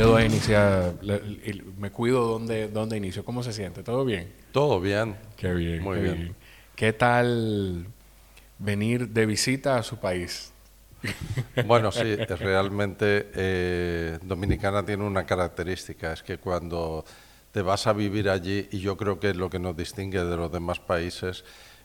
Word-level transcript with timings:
le 0.00 0.06
doy 0.06 0.22
a 0.22 0.24
iniciar, 0.24 0.94
me 1.76 1.90
cuido 1.90 2.26
donde, 2.26 2.68
donde 2.68 2.96
inicio. 2.96 3.22
¿Cómo 3.22 3.42
se 3.42 3.52
siente? 3.52 3.82
¿Todo 3.82 4.06
bien? 4.06 4.32
Todo 4.50 4.80
bien. 4.80 5.14
Qué 5.36 5.52
bien. 5.52 5.82
Muy 5.82 5.98
bien. 5.98 6.34
¿Qué 6.74 6.94
tal 6.94 7.84
venir 8.58 9.10
de 9.10 9.26
visita 9.26 9.76
a 9.76 9.82
su 9.82 9.98
país? 9.98 10.54
Bueno, 11.66 11.92
sí, 11.92 12.16
realmente 12.38 13.30
eh, 13.34 14.18
Dominicana 14.22 14.86
tiene 14.86 15.04
una 15.04 15.26
característica, 15.26 16.14
es 16.14 16.22
que 16.22 16.38
cuando 16.38 17.04
te 17.52 17.60
vas 17.60 17.86
a 17.86 17.92
vivir 17.92 18.30
allí, 18.30 18.68
y 18.72 18.80
yo 18.80 18.96
creo 18.96 19.20
que 19.20 19.30
es 19.30 19.36
lo 19.36 19.50
que 19.50 19.58
nos 19.58 19.76
distingue 19.76 20.24
de 20.24 20.36
los 20.36 20.50
demás 20.50 20.80
países, 20.80 21.44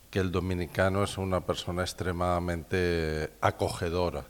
que 0.10 0.20
el 0.20 0.32
dominicano 0.32 1.04
es 1.04 1.18
una 1.18 1.42
persona 1.42 1.82
extremadamente 1.82 3.32
acogedora. 3.42 4.24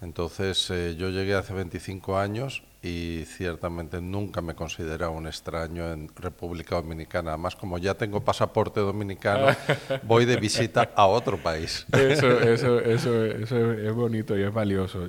Entonces, 0.00 0.70
eh, 0.70 0.96
yo 0.96 1.10
llegué 1.10 1.34
hace 1.34 1.52
25 1.52 2.18
años 2.18 2.62
y 2.80 3.24
ciertamente 3.26 4.00
nunca 4.00 4.40
me 4.40 4.54
considero 4.54 5.10
un 5.10 5.26
extraño 5.26 5.92
en 5.92 6.08
República 6.14 6.76
Dominicana. 6.76 7.30
Además, 7.30 7.56
como 7.56 7.78
ya 7.78 7.94
tengo 7.94 8.20
pasaporte 8.20 8.80
dominicano, 8.80 9.48
voy 10.04 10.24
de 10.24 10.36
visita 10.36 10.90
a 10.94 11.06
otro 11.06 11.38
país. 11.38 11.86
Eso, 11.92 12.30
eso, 12.40 12.80
eso, 12.80 13.24
eso 13.24 13.72
es 13.72 13.92
bonito 13.92 14.38
y 14.38 14.42
es 14.42 14.52
valioso. 14.52 15.08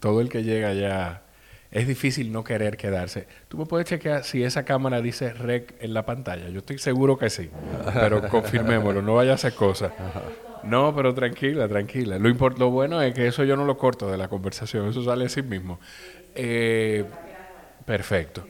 Todo 0.00 0.20
el 0.22 0.30
que 0.30 0.42
llega 0.42 0.68
allá 0.68 1.22
es 1.70 1.86
difícil 1.86 2.32
no 2.32 2.44
querer 2.44 2.76
quedarse. 2.76 3.26
Tú 3.48 3.58
me 3.58 3.66
puedes 3.66 3.86
chequear 3.86 4.24
si 4.24 4.42
esa 4.42 4.64
cámara 4.64 5.02
dice 5.02 5.32
rec 5.32 5.74
en 5.80 5.92
la 5.92 6.06
pantalla. 6.06 6.48
Yo 6.48 6.58
estoy 6.58 6.78
seguro 6.78 7.18
que 7.18 7.28
sí, 7.28 7.50
pero 7.94 8.26
confirmémoslo, 8.28 9.02
no 9.02 9.14
vaya 9.14 9.32
a 9.32 9.34
hacer 9.34 9.54
cosas. 9.54 9.92
No, 10.62 10.94
pero 10.94 11.12
tranquila, 11.12 11.66
tranquila. 11.68 12.18
Lo, 12.18 12.28
lo 12.50 12.70
bueno 12.70 13.02
es 13.02 13.14
que 13.14 13.26
eso 13.26 13.42
yo 13.44 13.56
no 13.56 13.64
lo 13.64 13.76
corto 13.78 14.10
de 14.10 14.16
la 14.16 14.28
conversación, 14.28 14.88
eso 14.88 15.02
sale 15.02 15.24
así 15.24 15.42
mismo. 15.42 15.80
Eh, 16.34 17.04
perfecto. 17.84 18.46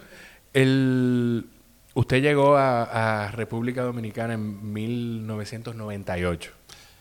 El, 0.52 1.47
usted 1.94 2.22
llegó 2.22 2.56
a, 2.56 3.27
a 3.27 3.30
República 3.30 3.83
Dominicana 3.83 4.34
en 4.34 4.72
1998 4.72 6.52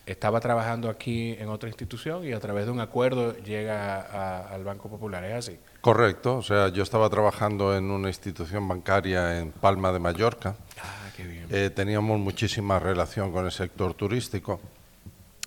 estaba 0.06 0.40
trabajando 0.40 0.90
aquí 0.90 1.36
en 1.40 1.50
otra 1.50 1.68
institución 1.70 2.24
y 2.26 2.34
a 2.34 2.40
través 2.40 2.66
de 2.66 2.72
un 2.72 2.80
acuerdo 2.80 3.36
llega 3.38 4.48
al 4.48 4.64
Banco 4.64 4.90
Popular, 4.90 5.24
¿es 5.24 5.34
así? 5.34 5.60
Correcto, 5.82 6.38
o 6.38 6.44
sea, 6.44 6.70
yo 6.70 6.82
estaba 6.84 7.10
trabajando 7.10 7.76
en 7.76 7.90
una 7.92 8.08
institución 8.10 8.68
bancaria 8.68 9.40
en 9.40 9.52
Palma 9.52 9.92
de 9.92 10.00
Mallorca. 10.00 10.56
Ah, 10.82 11.10
qué 11.16 11.24
bien. 11.24 11.46
Eh, 11.50 11.70
teníamos 11.70 12.20
muchísima 12.20 12.80
relación 12.80 13.32
con 13.32 13.46
el 13.46 13.52
sector 13.52 13.94
turístico. 13.94 14.60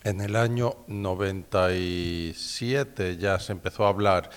En 0.02 0.20
el 0.20 0.36
año 0.36 0.76
97 0.86 3.16
ya 3.16 3.38
se 3.38 3.52
empezó 3.52 3.86
a 3.86 3.88
hablar 3.88 4.28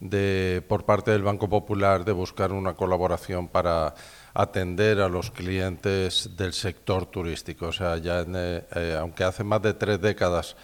de, 0.00 0.62
por 0.68 0.84
parte 0.84 1.10
del 1.10 1.22
Banco 1.22 1.48
Popular 1.48 2.04
de 2.04 2.12
buscar 2.12 2.52
una 2.52 2.74
colaboración 2.74 3.48
para 3.48 3.94
atender 4.34 5.00
a 5.00 5.08
los 5.08 5.30
clientes 5.30 6.36
del 6.36 6.52
sector 6.52 7.06
turístico. 7.06 7.66
O 7.66 7.72
sea, 7.72 7.96
ya 7.98 8.20
eh, 8.20 8.64
eh, 8.74 8.96
aunque 8.98 9.24
hace 9.24 9.44
más 9.44 9.62
de 9.62 9.74
tres 9.74 10.00
décadas 10.00 10.56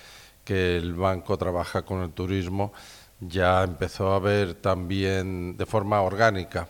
que 0.44 0.76
el 0.76 0.94
banco 0.94 1.36
trabaja 1.38 1.82
con 1.82 2.02
el 2.02 2.10
turismo, 2.10 2.72
ya 3.20 3.62
empezó 3.62 4.12
a 4.12 4.18
ver 4.18 4.54
también 4.54 5.56
de 5.56 5.66
forma 5.66 6.02
orgánica, 6.02 6.68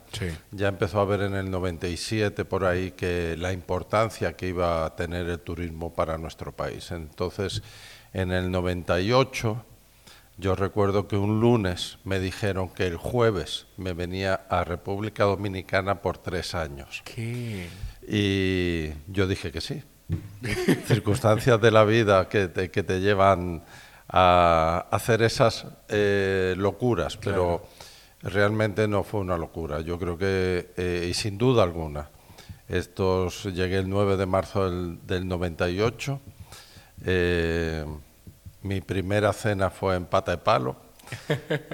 ya 0.53 0.69
empezó 0.69 1.01
a 1.01 1.05
ver 1.05 1.23
en 1.23 1.35
el 1.35 1.51
97 1.51 2.45
por 2.45 2.65
ahí 2.65 2.93
que 2.93 3.37
la 3.37 3.53
importancia 3.53 4.35
que 4.35 4.49
iba 4.49 4.85
a 4.85 4.95
tener 4.95 5.29
el 5.29 5.41
turismo 5.41 5.93
para 5.93 6.17
nuestro 6.17 6.53
país. 6.53 6.93
Entonces, 6.93 7.63
en 8.13 8.31
el 8.31 8.51
98 8.51 9.65
yo 10.37 10.57
recuerdo 10.57 11.07
que 11.07 11.17
un 11.17 11.41
lunes 11.41 11.99
me 12.05 12.19
dijeron 12.19 12.69
que 12.69 12.87
el 12.87 12.97
jueves 12.97 13.67
me 13.77 13.93
venía 13.93 14.35
a 14.49 14.65
República 14.65 15.25
Dominicana 15.25 16.03
por 16.03 16.19
tres 16.19 16.55
años. 16.55 17.03
¿Qué? 17.05 17.69
Y 18.07 18.91
yo 19.07 19.27
dije 19.27 19.53
que 19.53 19.61
sí. 19.61 19.83
Circunstancias 20.87 21.61
de 21.61 21.71
la 21.71 21.85
vida 21.85 22.29
que 22.29 22.49
te, 22.49 22.71
que 22.71 22.83
te 22.83 23.01
llevan 23.01 23.65
a 24.09 24.87
hacer 24.91 25.23
esas 25.23 25.67
eh, 25.89 26.55
locuras, 26.59 27.17
pero 27.17 27.67
realmente 28.21 28.89
no 28.89 29.05
fue 29.05 29.21
una 29.21 29.39
locura. 29.39 29.81
Yo 29.81 29.99
creo 29.99 30.19
que, 30.19 30.73
eh, 30.77 31.07
y 31.09 31.15
sin 31.15 31.39
duda 31.39 31.63
alguna, 31.63 32.11
estos 32.69 33.45
llegué 33.45 33.79
el 33.79 33.89
9 33.89 34.17
de 34.17 34.27
marzo 34.27 34.69
del, 34.69 35.07
del 35.07 35.29
98. 35.29 36.21
Eh, 37.07 37.85
mi 38.65 38.81
primera 38.81 39.33
cena 39.33 39.71
fue 39.71 39.95
en 39.95 40.07
Pata 40.07 40.33
de 40.33 40.39
Palo. 40.39 40.77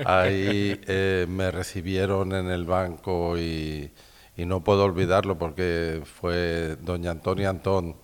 Ahí 0.05 0.79
eh, 0.87 1.25
me 1.29 1.51
recibieron 1.53 2.35
en 2.35 2.51
el 2.51 2.65
banco 2.65 3.39
y, 3.39 3.91
no 4.37 4.65
puedo 4.65 4.85
olvidarlo 4.85 5.37
porque 5.37 6.03
fue 6.05 6.77
doña 6.81 7.11
Antonia 7.11 7.51
Antón 7.51 7.97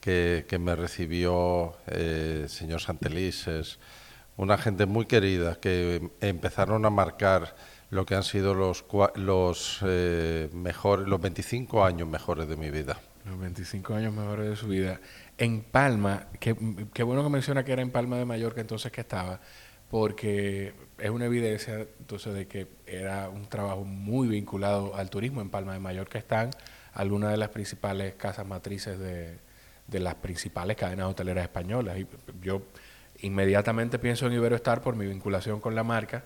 que, 0.00 0.44
me 0.60 0.74
recibió, 0.74 1.76
eh, 1.86 2.46
señor 2.48 2.80
Santelices, 2.80 3.78
una 4.36 4.58
gente 4.58 4.86
muy 4.86 5.06
querida 5.06 5.60
que 5.60 6.10
empezaron 6.20 6.84
a 6.84 6.90
marcar 6.90 7.54
lo 7.90 8.04
que 8.04 8.16
han 8.16 8.24
sido 8.24 8.54
los, 8.54 8.84
los, 9.14 9.78
eh, 9.86 10.50
mejores, 10.52 11.06
los 11.06 11.20
25 11.20 11.84
años 11.84 12.08
mejores 12.08 12.48
de 12.48 12.56
mi 12.56 12.70
vida. 12.70 12.98
Los 13.24 13.38
25 13.38 13.94
años 13.94 14.12
mejores 14.12 14.50
de 14.50 14.56
su 14.56 14.66
vida 14.66 15.00
en 15.42 15.62
Palma, 15.62 16.28
qué 16.38 16.52
bueno 17.02 17.24
que 17.24 17.28
menciona 17.28 17.64
que 17.64 17.72
era 17.72 17.82
en 17.82 17.90
Palma 17.90 18.16
de 18.16 18.24
Mallorca 18.24 18.60
entonces 18.60 18.92
que 18.92 19.00
estaba, 19.00 19.40
porque 19.90 20.72
es 20.98 21.10
una 21.10 21.24
evidencia 21.24 21.84
entonces 21.98 22.32
de 22.32 22.46
que 22.46 22.68
era 22.86 23.28
un 23.28 23.46
trabajo 23.46 23.82
muy 23.82 24.28
vinculado 24.28 24.94
al 24.94 25.10
turismo. 25.10 25.40
En 25.40 25.50
Palma 25.50 25.72
de 25.72 25.80
Mallorca 25.80 26.16
están 26.16 26.50
algunas 26.94 27.32
de 27.32 27.38
las 27.38 27.48
principales 27.48 28.14
casas 28.14 28.46
matrices 28.46 29.00
de, 29.00 29.40
las 29.98 30.14
principales 30.14 30.76
cadenas 30.76 31.06
hoteleras 31.06 31.42
españolas. 31.42 31.98
Y 31.98 32.06
yo 32.40 32.62
inmediatamente 33.18 33.98
pienso 33.98 34.28
en 34.28 34.34
Iberoestar 34.34 34.80
por 34.80 34.94
mi 34.94 35.06
vinculación 35.06 35.58
con 35.58 35.74
la 35.74 35.82
marca, 35.82 36.22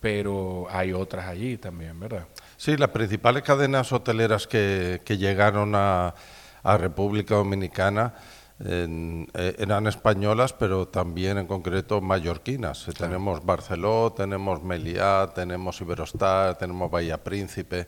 pero 0.00 0.66
hay 0.70 0.94
otras 0.94 1.26
allí 1.26 1.58
también, 1.58 2.00
¿verdad? 2.00 2.26
Sí, 2.56 2.78
las 2.78 2.88
principales 2.88 3.42
cadenas 3.42 3.92
hoteleras 3.92 4.46
que, 4.46 5.02
llegaron 5.06 5.74
a, 5.74 6.14
a 6.62 6.78
República 6.78 7.34
Dominicana 7.34 8.14
eh, 8.58 9.26
eran 9.58 9.86
españolas, 9.86 10.52
pero 10.52 10.88
también 10.88 11.38
en 11.38 11.46
concreto 11.46 12.00
mallorquinas. 12.00 12.86
Tenemos 12.96 13.44
Barceló, 13.44 14.14
tenemos 14.16 14.62
Meliá, 14.62 15.30
tenemos 15.34 15.80
Iberostar, 15.80 16.56
tenemos 16.56 16.90
Bahía 16.90 17.22
Príncipe. 17.22 17.86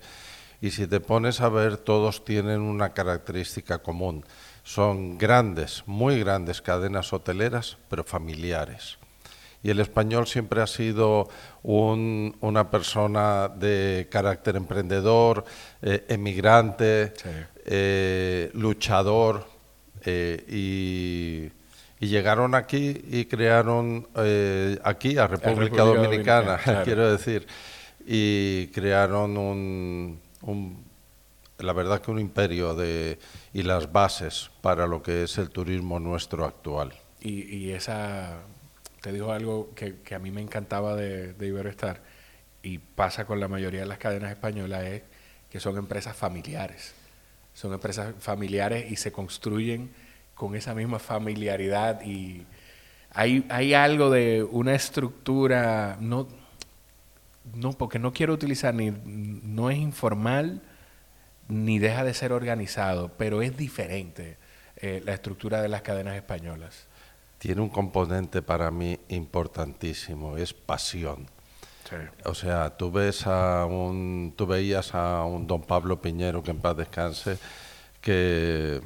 Y 0.60 0.70
si 0.70 0.86
te 0.86 1.00
pones 1.00 1.40
a 1.40 1.48
ver, 1.48 1.76
todos 1.78 2.24
tienen 2.24 2.60
una 2.60 2.92
característica 2.92 3.78
común. 3.78 4.24
Son 4.62 5.16
grandes, 5.16 5.84
muy 5.86 6.18
grandes 6.18 6.60
cadenas 6.60 7.12
hoteleras, 7.12 7.78
pero 7.88 8.04
familiares. 8.04 8.98
Y 9.62 9.70
el 9.70 9.80
español 9.80 10.26
siempre 10.26 10.60
ha 10.60 10.66
sido 10.66 11.28
una 11.62 12.70
persona 12.70 13.48
de 13.48 14.08
carácter 14.10 14.56
emprendedor, 14.56 15.44
eh, 15.82 16.04
emigrante, 16.08 17.12
eh, 17.64 18.50
luchador, 18.54 19.57
eh, 20.08 21.50
y, 22.00 22.06
llegaron 22.06 22.54
aquí 22.54 23.02
y 23.10 23.26
crearon 23.26 24.08
eh, 24.16 24.78
aquí 24.84 25.18
a 25.18 25.26
República, 25.26 25.82
Dominicana, 25.82 26.58
quiero 26.84 27.10
decir, 27.10 27.46
y 28.06 28.68
crearon 28.68 29.36
un, 29.36 30.20
la 31.58 31.72
verdad 31.74 32.00
que 32.00 32.10
un 32.10 32.20
imperio 32.20 32.74
de, 32.74 33.18
y 33.52 33.62
las 33.64 33.92
bases 33.92 34.50
para 34.62 34.86
lo 34.86 35.02
que 35.02 35.24
es 35.24 35.36
el 35.36 35.50
turismo 35.50 35.98
nuestro 35.98 36.46
actual. 36.46 36.94
Y, 37.20 37.70
esa, 37.70 38.38
te 39.02 39.12
digo 39.12 39.32
algo 39.32 39.74
que, 39.74 40.14
a 40.14 40.18
mí 40.20 40.30
me 40.30 40.40
encantaba 40.40 40.94
de, 40.94 41.34
de 41.34 41.46
Iberoestar 41.48 42.00
y 42.62 42.78
pasa 42.78 43.26
con 43.26 43.40
la 43.40 43.48
mayoría 43.48 43.80
de 43.80 43.86
las 43.86 43.98
cadenas 43.98 44.30
españolas 44.30 44.84
es 44.84 45.02
que 45.50 45.60
son 45.60 45.76
empresas 45.76 46.16
familiares 46.16 46.94
son 47.58 47.72
empresas 47.72 48.14
familiares 48.20 48.88
y 48.88 48.94
se 48.94 49.10
construyen 49.10 49.90
con 50.36 50.54
esa 50.54 50.76
misma 50.76 51.00
familiaridad 51.00 52.02
y 52.02 52.46
hay, 53.10 53.44
hay 53.48 53.74
algo 53.74 54.10
de 54.10 54.44
una 54.44 54.76
estructura, 54.76 55.96
no, 56.00 56.28
no, 57.56 57.72
porque 57.72 57.98
no 57.98 58.12
quiero 58.12 58.32
utilizar 58.32 58.72
ni, 58.74 58.92
no 58.92 59.70
es 59.70 59.78
informal 59.78 60.62
ni 61.48 61.80
deja 61.80 62.04
de 62.04 62.14
ser 62.14 62.30
organizado, 62.30 63.10
pero 63.18 63.42
es 63.42 63.56
diferente 63.56 64.36
eh, 64.76 65.02
la 65.04 65.14
estructura 65.14 65.60
de 65.60 65.68
las 65.68 65.82
cadenas 65.82 66.14
españolas. 66.14 66.86
Tiene 67.38 67.60
un 67.60 67.70
componente 67.70 68.40
para 68.40 68.70
mí 68.70 69.00
importantísimo, 69.08 70.36
es 70.36 70.54
pasión. 70.54 71.26
O 72.24 72.34
sea, 72.34 72.76
tú 72.76 72.90
ves 72.90 73.26
a 73.26 73.64
un, 73.66 74.34
tú 74.36 74.46
veías 74.46 74.94
a 74.94 75.24
un 75.24 75.46
don 75.46 75.62
Pablo 75.62 76.00
Piñero 76.00 76.42
que 76.42 76.50
en 76.50 76.58
paz 76.58 76.76
descanse, 76.76 77.38
que, 78.00 78.80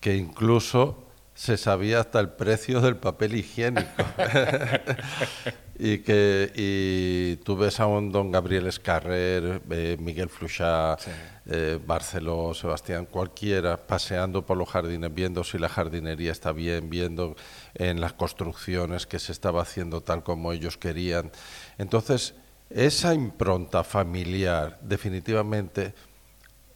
que 0.00 0.16
incluso 0.16 1.04
se 1.34 1.56
sabía 1.56 2.00
hasta 2.00 2.20
el 2.20 2.28
precio 2.30 2.80
del 2.80 2.96
papel 2.96 3.36
higiénico. 3.36 3.88
y 5.84 5.98
que 5.98 6.52
y 6.54 7.42
tú 7.42 7.56
ves 7.56 7.80
a 7.80 7.86
un 7.86 8.12
don 8.12 8.30
Gabriel 8.30 8.68
Escarrer, 8.68 9.60
eh, 9.68 9.96
Miguel 9.98 10.28
Fluchá, 10.28 10.96
eh, 11.44 11.76
Barceló, 11.84 12.54
Sebastián, 12.54 13.06
cualquiera, 13.06 13.76
paseando 13.76 14.46
por 14.46 14.56
los 14.56 14.68
jardines, 14.68 15.12
viendo 15.12 15.42
si 15.42 15.58
la 15.58 15.68
jardinería 15.68 16.30
está 16.30 16.52
bien, 16.52 16.88
viendo 16.88 17.34
en 17.74 18.00
las 18.00 18.12
construcciones 18.12 19.08
que 19.08 19.18
se 19.18 19.32
estaba 19.32 19.62
haciendo 19.62 20.02
tal 20.02 20.22
como 20.22 20.52
ellos 20.52 20.76
querían. 20.76 21.32
Entonces, 21.78 22.34
esa 22.70 23.12
impronta 23.12 23.82
familiar 23.82 24.78
definitivamente 24.82 25.94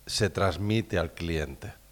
se 0.04 0.30
transmite 0.30 0.98
al 0.98 1.14
cliente 1.14 1.85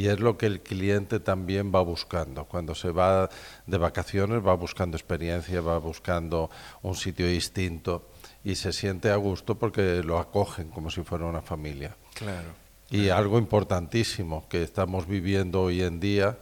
y 0.00 0.08
es 0.08 0.18
lo 0.18 0.38
que 0.38 0.46
el 0.46 0.62
cliente 0.62 1.20
también 1.20 1.70
va 1.74 1.82
buscando. 1.82 2.46
Cuando 2.46 2.74
se 2.74 2.90
va 2.90 3.28
de 3.66 3.76
vacaciones 3.76 4.40
va 4.44 4.54
buscando 4.54 4.96
experiencia, 4.96 5.60
va 5.60 5.76
buscando 5.76 6.48
un 6.80 6.94
sitio 6.94 7.26
distinto 7.26 8.08
y 8.42 8.54
se 8.54 8.72
siente 8.72 9.10
a 9.10 9.16
gusto 9.16 9.56
porque 9.56 10.02
lo 10.02 10.18
acogen 10.18 10.70
como 10.70 10.90
si 10.90 11.02
fuera 11.02 11.26
una 11.26 11.42
familia. 11.42 11.94
Claro. 12.14 12.48
Y 12.90 13.10
algo 13.10 13.38
importantísimo 13.38 14.48
que 14.48 14.62
estamos 14.62 15.06
viviendo 15.06 15.60
hoy 15.60 15.82
en 15.82 16.00
día 16.00 16.38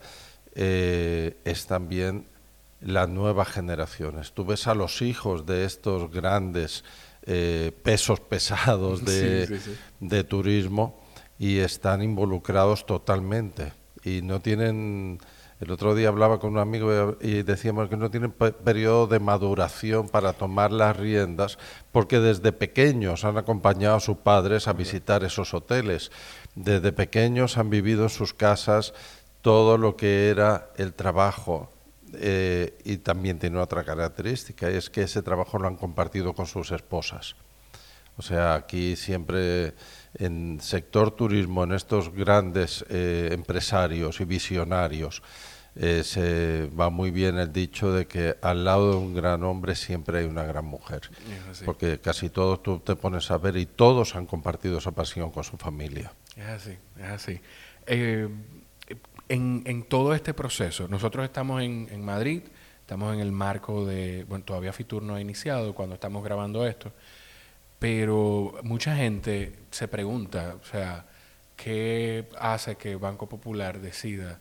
eh, 0.54 1.36
es 1.44 1.66
también 1.66 2.26
las 2.80 3.08
nuevas 3.08 3.48
generaciones. 3.48 4.30
Tú 4.30 4.44
ves 4.44 4.68
a 4.68 4.74
los 4.76 5.02
hijos 5.02 5.46
de 5.46 5.64
estos 5.64 6.12
grandes 6.12 6.84
eh, 7.26 7.72
pesos 7.82 8.20
pesados 8.20 9.04
de, 9.04 9.60
de 9.98 10.22
turismo 10.22 11.07
y 11.38 11.58
están 11.58 12.02
involucrados 12.02 12.86
totalmente 12.86 13.72
y 14.04 14.22
no 14.22 14.40
tienen 14.40 15.20
el 15.60 15.72
otro 15.72 15.96
día 15.96 16.08
hablaba 16.08 16.38
con 16.38 16.52
un 16.52 16.58
amigo 16.58 17.16
y 17.20 17.42
decíamos 17.42 17.88
que 17.88 17.96
no 17.96 18.10
tienen 18.12 18.30
periodo 18.30 19.08
de 19.08 19.18
maduración 19.18 20.08
para 20.08 20.32
tomar 20.32 20.70
las 20.70 20.96
riendas 20.96 21.58
porque 21.90 22.20
desde 22.20 22.52
pequeños 22.52 23.24
han 23.24 23.38
acompañado 23.38 23.96
a 23.96 24.00
sus 24.00 24.18
padres 24.18 24.68
a 24.68 24.72
visitar 24.72 25.24
esos 25.24 25.54
hoteles. 25.54 26.12
Desde 26.54 26.92
pequeños 26.92 27.58
han 27.58 27.70
vivido 27.70 28.04
en 28.04 28.08
sus 28.08 28.34
casas 28.34 28.94
todo 29.42 29.78
lo 29.78 29.96
que 29.96 30.28
era 30.28 30.70
el 30.76 30.94
trabajo 30.94 31.70
eh, 32.14 32.78
y 32.84 32.98
también 32.98 33.40
tiene 33.40 33.58
otra 33.58 33.82
característica, 33.82 34.70
y 34.70 34.76
es 34.76 34.88
que 34.90 35.02
ese 35.02 35.22
trabajo 35.22 35.58
lo 35.58 35.66
han 35.66 35.76
compartido 35.76 36.34
con 36.34 36.46
sus 36.46 36.70
esposas. 36.70 37.34
O 38.18 38.22
sea, 38.22 38.54
aquí 38.54 38.96
siempre 38.96 39.74
en 40.14 40.60
sector 40.60 41.12
turismo, 41.12 41.64
en 41.64 41.72
estos 41.72 42.12
grandes 42.12 42.84
eh, 42.90 43.30
empresarios 43.32 44.20
y 44.20 44.24
visionarios, 44.24 45.22
eh, 45.76 46.02
se 46.02 46.68
va 46.78 46.90
muy 46.90 47.12
bien 47.12 47.38
el 47.38 47.52
dicho 47.52 47.92
de 47.92 48.08
que 48.08 48.36
al 48.42 48.64
lado 48.64 48.90
de 48.90 48.96
un 48.96 49.14
gran 49.14 49.44
hombre 49.44 49.76
siempre 49.76 50.18
hay 50.18 50.24
una 50.24 50.42
gran 50.42 50.64
mujer. 50.64 51.02
Porque 51.64 52.00
casi 52.00 52.30
todos 52.30 52.60
tú 52.64 52.80
te 52.80 52.96
pones 52.96 53.30
a 53.30 53.38
ver 53.38 53.56
y 53.56 53.66
todos 53.66 54.16
han 54.16 54.26
compartido 54.26 54.78
esa 54.78 54.90
pasión 54.90 55.30
con 55.30 55.44
su 55.44 55.56
familia. 55.56 56.12
Es 56.36 56.46
así, 56.46 56.76
es 56.98 57.06
así. 57.06 57.40
Eh, 57.86 58.28
en, 59.28 59.62
en, 59.66 59.84
todo 59.84 60.14
este 60.14 60.34
proceso, 60.34 60.88
nosotros 60.88 61.24
estamos 61.24 61.62
en, 61.62 61.86
en, 61.92 62.04
Madrid, 62.04 62.42
estamos 62.80 63.14
en 63.14 63.20
el 63.20 63.30
marco 63.30 63.86
de, 63.86 64.24
bueno, 64.24 64.44
todavía 64.44 64.72
Fitur 64.72 65.04
no 65.04 65.14
ha 65.14 65.20
iniciado 65.20 65.74
cuando 65.74 65.94
estamos 65.94 66.24
grabando 66.24 66.66
esto, 66.66 66.92
pero 67.78 68.54
mucha 68.62 68.96
gente 68.96 69.54
se 69.70 69.88
pregunta, 69.88 70.56
o 70.60 70.64
sea, 70.64 71.06
¿qué 71.56 72.28
hace 72.38 72.76
que 72.76 72.96
Banco 72.96 73.28
Popular 73.28 73.80
decida 73.80 74.40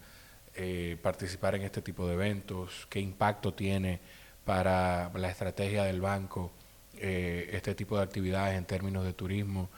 eh, 0.56 0.98
participar 1.02 1.56
en 1.56 1.64
este 1.64 1.82
tipo 1.82 2.08
de 2.08 2.16
eventos? 2.16 2.88
¿Qué 2.90 3.00
impacto 3.00 3.54
tiene 3.54 4.00
para 4.46 5.12
la 5.16 5.30
estrategia 5.30 5.84
del 5.84 6.02
banco 6.02 6.52
eh, 6.98 7.50
este 7.54 7.76
tipo 7.76 7.98
de 7.98 8.04
actividades 8.04 8.58
en 8.58 8.66
términos 8.66 9.06
de 9.06 9.14
turismo? 9.14 9.70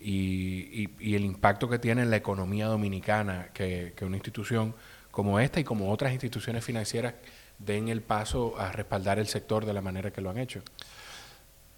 Y, 0.00 0.90
y, 1.00 1.14
el 1.14 1.24
impacto 1.24 1.68
que 1.68 1.78
tiene 1.78 2.02
en 2.02 2.10
la 2.10 2.16
economía 2.16 2.66
dominicana 2.66 3.48
que, 3.54 3.94
que 3.96 4.04
una 4.04 4.16
institución 4.16 4.74
como 5.10 5.40
esta 5.40 5.58
y 5.58 5.64
como 5.64 5.90
otras 5.90 6.12
instituciones 6.12 6.64
financieras 6.64 7.14
den 7.58 7.88
el 7.88 8.02
paso 8.02 8.58
a 8.58 8.72
respaldar 8.72 9.18
el 9.18 9.26
sector 9.26 9.64
de 9.64 9.72
la 9.72 9.80
manera 9.80 10.10
que 10.10 10.20
lo 10.20 10.28
han 10.28 10.38
hecho. 10.38 10.62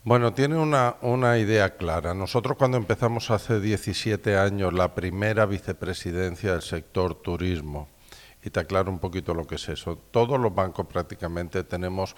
Bueno, 0.04 0.32
tiene 0.32 0.56
una, 0.56 0.96
una, 1.02 1.38
idea 1.38 1.76
clara. 1.76 2.14
Nosotros 2.14 2.56
cuando 2.56 2.76
empezamos 2.76 3.30
hace 3.30 3.60
17 3.60 4.38
años 4.38 4.72
la 4.72 4.94
primera 4.94 5.44
vicepresidencia 5.44 6.52
del 6.52 6.62
sector 6.62 7.16
turismo, 7.20 7.88
y 8.42 8.50
te 8.50 8.60
aclaro 8.60 8.90
un 8.90 9.00
poquito 9.00 9.34
lo 9.34 9.46
que 9.46 9.56
es 9.56 9.68
eso, 9.68 9.98
todos 10.10 10.38
los 10.38 10.54
bancos 10.54 10.86
prácticamente 10.86 11.64
tenemos 11.64 12.14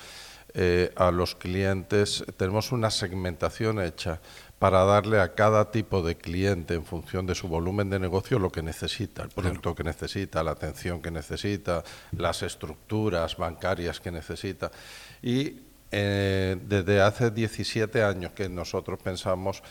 eh, 0.52 0.92
a 0.96 1.10
los 1.10 1.34
clientes, 1.34 2.24
tenemos 2.36 2.72
una 2.72 2.90
segmentación 2.90 3.80
hecha 3.80 4.20
para 4.58 4.84
darle 4.84 5.20
a 5.20 5.34
cada 5.34 5.70
tipo 5.70 6.02
de 6.02 6.16
cliente 6.16 6.74
en 6.74 6.84
función 6.84 7.24
de 7.24 7.34
su 7.34 7.48
volumen 7.48 7.88
de 7.88 7.98
negocio 7.98 8.38
lo 8.38 8.50
que 8.50 8.62
necesita, 8.62 9.22
el 9.22 9.30
producto 9.30 9.74
que 9.74 9.84
necesita, 9.84 10.42
la 10.42 10.50
atención 10.50 11.00
que 11.00 11.10
necesita, 11.10 11.82
las 12.12 12.42
estructuras 12.42 13.36
bancarias 13.36 14.00
que 14.00 14.10
necesita. 14.10 14.70
Y 15.22 15.69
eh, 15.90 16.56
desde 16.62 17.00
hace 17.00 17.30
17 17.30 18.02
años 18.02 18.32
que 18.32 18.48
nosotros 18.48 18.98
pensamos 19.02 19.62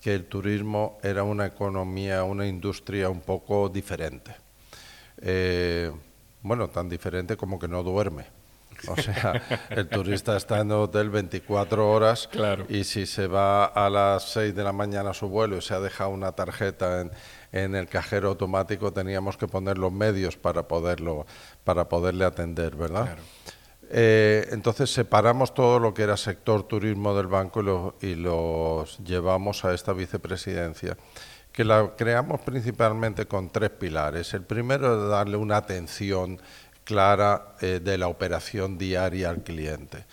que 0.00 0.14
el 0.14 0.26
turismo 0.26 0.98
era 1.02 1.24
una 1.24 1.46
economía, 1.46 2.22
una 2.22 2.46
industria 2.46 3.08
un 3.08 3.20
poco 3.20 3.68
diferente. 3.68 4.36
Eh, 5.18 5.90
bueno, 6.42 6.68
tan 6.68 6.88
diferente 6.88 7.36
como 7.36 7.58
que 7.58 7.66
no 7.66 7.82
duerme. 7.82 8.26
O 8.88 8.96
sea, 9.02 9.42
el 9.70 9.88
turista 9.88 10.36
está 10.36 10.60
en 10.60 10.68
el 10.68 10.76
hotel 10.76 11.10
24 11.10 11.90
horas 11.90 12.28
y 12.68 12.84
si 12.84 13.06
se 13.06 13.26
va 13.26 13.64
a 13.64 13.90
las 13.90 14.30
6 14.30 14.54
de 14.54 14.62
la 14.62 14.72
mañana 14.72 15.10
a 15.10 15.14
su 15.14 15.28
vuelo 15.28 15.56
y 15.56 15.62
se 15.62 15.74
ha 15.74 15.80
dejado 15.80 16.10
una 16.10 16.32
tarjeta 16.32 17.00
en, 17.00 17.10
en 17.52 17.74
el 17.74 17.88
cajero 17.88 18.28
automático, 18.28 18.92
teníamos 18.92 19.36
que 19.36 19.48
poner 19.48 19.78
los 19.78 19.92
medios 19.92 20.36
para 20.36 20.68
poderlo 20.68 21.26
para 21.64 21.88
poderle 21.88 22.24
atender, 22.24 22.76
¿verdad? 22.76 23.06
Claro. 23.06 23.22
Eh, 23.90 24.48
entonces 24.50 24.92
separamos 24.92 25.54
todo 25.54 25.78
lo 25.78 25.94
que 25.94 26.02
era 26.02 26.16
sector 26.16 26.64
turismo 26.64 27.14
del 27.14 27.28
banco 27.28 27.60
y, 28.00 28.14
lo, 28.14 28.80
los 28.80 28.98
llevamos 28.98 29.64
a 29.64 29.72
esta 29.74 29.92
vicepresidencia, 29.92 30.96
que 31.52 31.64
la 31.64 31.94
creamos 31.96 32.40
principalmente 32.40 33.26
con 33.26 33.50
tres 33.50 33.70
pilares. 33.70 34.34
El 34.34 34.42
primero 34.42 35.04
es 35.04 35.10
darle 35.10 35.36
una 35.36 35.58
atención 35.58 36.40
clara 36.84 37.56
eh, 37.60 37.80
de 37.82 37.98
la 37.98 38.08
operación 38.08 38.78
diaria 38.78 39.30
al 39.30 39.42
cliente. 39.42 40.04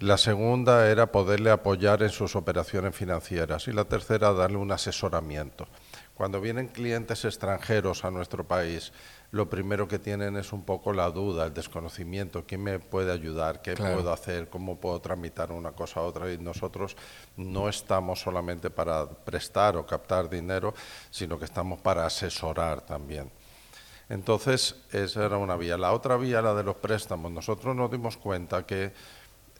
La 0.00 0.16
segunda 0.16 0.88
era 0.88 1.12
poderle 1.12 1.50
apoyar 1.50 2.02
en 2.02 2.08
sus 2.08 2.34
operaciones 2.34 2.94
financieras 2.94 3.68
y 3.68 3.72
la 3.72 3.84
tercera 3.84 4.32
darle 4.32 4.56
un 4.56 4.72
asesoramiento. 4.72 5.68
Cuando 6.14 6.40
vienen 6.40 6.68
clientes 6.68 7.24
extranjeros 7.24 8.04
a 8.04 8.10
nuestro 8.10 8.44
país, 8.44 8.92
lo 9.32 9.48
primero 9.48 9.86
que 9.86 10.00
tienen 10.00 10.36
es 10.36 10.52
un 10.52 10.64
poco 10.64 10.92
la 10.92 11.10
duda, 11.10 11.46
el 11.46 11.54
desconocimiento, 11.54 12.44
quién 12.46 12.64
me 12.64 12.78
puede 12.80 13.12
ayudar, 13.12 13.62
qué 13.62 13.76
puedo 13.76 14.12
hacer, 14.12 14.48
cómo 14.48 14.76
puedo 14.78 15.00
tramitar 15.00 15.52
una 15.52 15.70
cosa 15.70 16.00
a 16.00 16.02
otra. 16.02 16.32
Y 16.32 16.38
nosotros 16.38 16.96
no 17.36 17.68
estamos 17.68 18.20
solamente 18.20 18.70
para 18.70 19.08
prestar 19.08 19.76
o 19.76 19.86
captar 19.86 20.28
dinero, 20.28 20.74
sino 21.10 21.38
que 21.38 21.44
estamos 21.44 21.80
para 21.80 22.04
asesorar 22.04 22.80
también. 22.80 23.30
Entonces, 24.08 24.74
esa 24.90 25.24
era 25.24 25.36
una 25.36 25.54
vía. 25.54 25.78
La 25.78 25.92
otra 25.92 26.16
vía, 26.16 26.42
la 26.42 26.52
de 26.52 26.64
los 26.64 26.76
préstamos. 26.76 27.30
Nosotros 27.30 27.76
nos 27.76 27.88
dimos 27.88 28.16
cuenta 28.16 28.66
que 28.66 28.92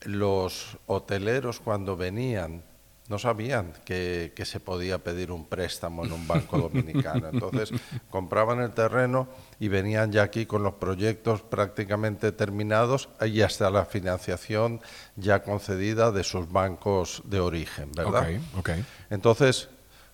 los 0.03 0.79
hoteleros 0.87 1.61
cuando 1.61 1.97
venían 1.97 2.65
no 3.11 3.19
sabían 3.19 3.73
que, 3.85 4.33
se 4.45 4.61
podía 4.61 4.99
pedir 4.99 5.33
un 5.33 5.45
préstamo 5.45 6.05
en 6.05 6.13
un 6.13 6.27
banco 6.27 6.59
dominicano. 6.73 7.29
Entonces 7.31 7.71
compraban 8.09 8.61
el 8.61 8.71
terreno 8.71 9.29
y 9.59 9.69
venían 9.69 10.13
ya 10.13 10.23
aquí 10.23 10.47
con 10.47 10.63
los 10.63 10.75
proyectos 10.75 11.43
prácticamente 11.43 12.31
terminados 12.31 13.09
y 13.21 13.43
hasta 13.43 13.69
la 13.69 13.85
financiación 13.85 14.81
ya 15.17 15.43
concedida 15.43 16.13
de 16.13 16.23
sus 16.23 16.51
bancos 16.51 17.23
de 17.25 17.41
origen, 17.41 17.91
¿verdad? 17.93 18.29
Entonces, 19.11 19.69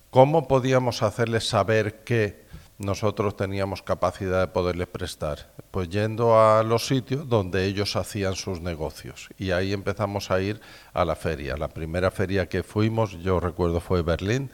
¿cómo 0.09 0.47
podíamos 0.47 1.03
hacerles 1.03 1.47
saber 1.47 2.03
que 2.03 2.46
nosotros 2.77 3.35
teníamos 3.35 3.81
capacidad 3.81 4.41
de 4.41 4.47
poderles 4.47 4.87
prestar? 4.87 5.51
Pues 5.71 5.89
yendo 5.89 6.39
a 6.39 6.63
los 6.63 6.87
sitios 6.87 7.27
donde 7.27 7.65
ellos 7.65 7.95
hacían 7.95 8.35
sus 8.35 8.61
negocios. 8.61 9.29
Y 9.37 9.51
ahí 9.51 9.73
empezamos 9.73 10.31
a 10.31 10.39
ir 10.41 10.61
a 10.93 11.03
la 11.03 11.15
feria. 11.15 11.57
La 11.57 11.67
primera 11.67 12.11
feria 12.11 12.47
que 12.47 12.63
fuimos, 12.63 13.11
yo 13.19 13.39
recuerdo, 13.39 13.79
fue 13.79 14.03
Berlín, 14.03 14.51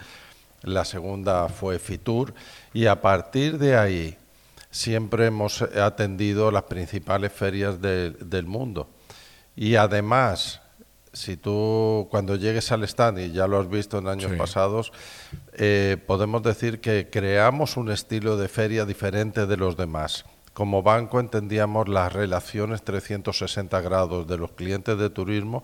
la 0.62 0.86
segunda 0.86 1.50
fue 1.50 1.78
Fitur, 1.80 2.34
y 2.74 2.86
a 2.86 3.02
partir 3.02 3.58
de 3.58 3.76
ahí 3.78 4.18
siempre 4.72 5.28
hemos 5.28 5.62
atendido 5.62 6.50
las 6.50 6.64
principales 6.64 7.32
ferias 7.32 7.80
del 7.82 8.46
mundo. 8.46 8.90
Y 9.56 9.76
además, 9.76 10.63
si 11.14 11.38
tú 11.38 12.08
cuando 12.10 12.36
llegues 12.36 12.72
al 12.72 12.84
stand, 12.84 13.20
y 13.20 13.32
ya 13.32 13.48
lo 13.48 13.60
has 13.60 13.70
visto 13.70 14.00
en 14.00 14.08
años 14.08 14.32
pasados, 14.34 14.92
eh, 15.54 15.98
podemos 16.08 16.42
decir 16.42 16.82
que 16.82 17.10
creamos 17.10 17.78
un 17.78 17.92
estilo 17.92 18.36
de 18.36 18.48
feria 18.50 18.86
diferente 18.86 19.46
de 19.46 19.58
los 19.58 19.78
demás. 19.78 20.26
Como 20.54 20.84
banco 20.84 21.20
entendíamos 21.20 21.88
las 21.88 22.12
relaciones 22.12 22.84
360 22.84 23.80
grados 23.82 24.28
de 24.28 24.38
los 24.38 24.52
clientes 24.52 24.98
de 24.98 25.10
turismo 25.10 25.64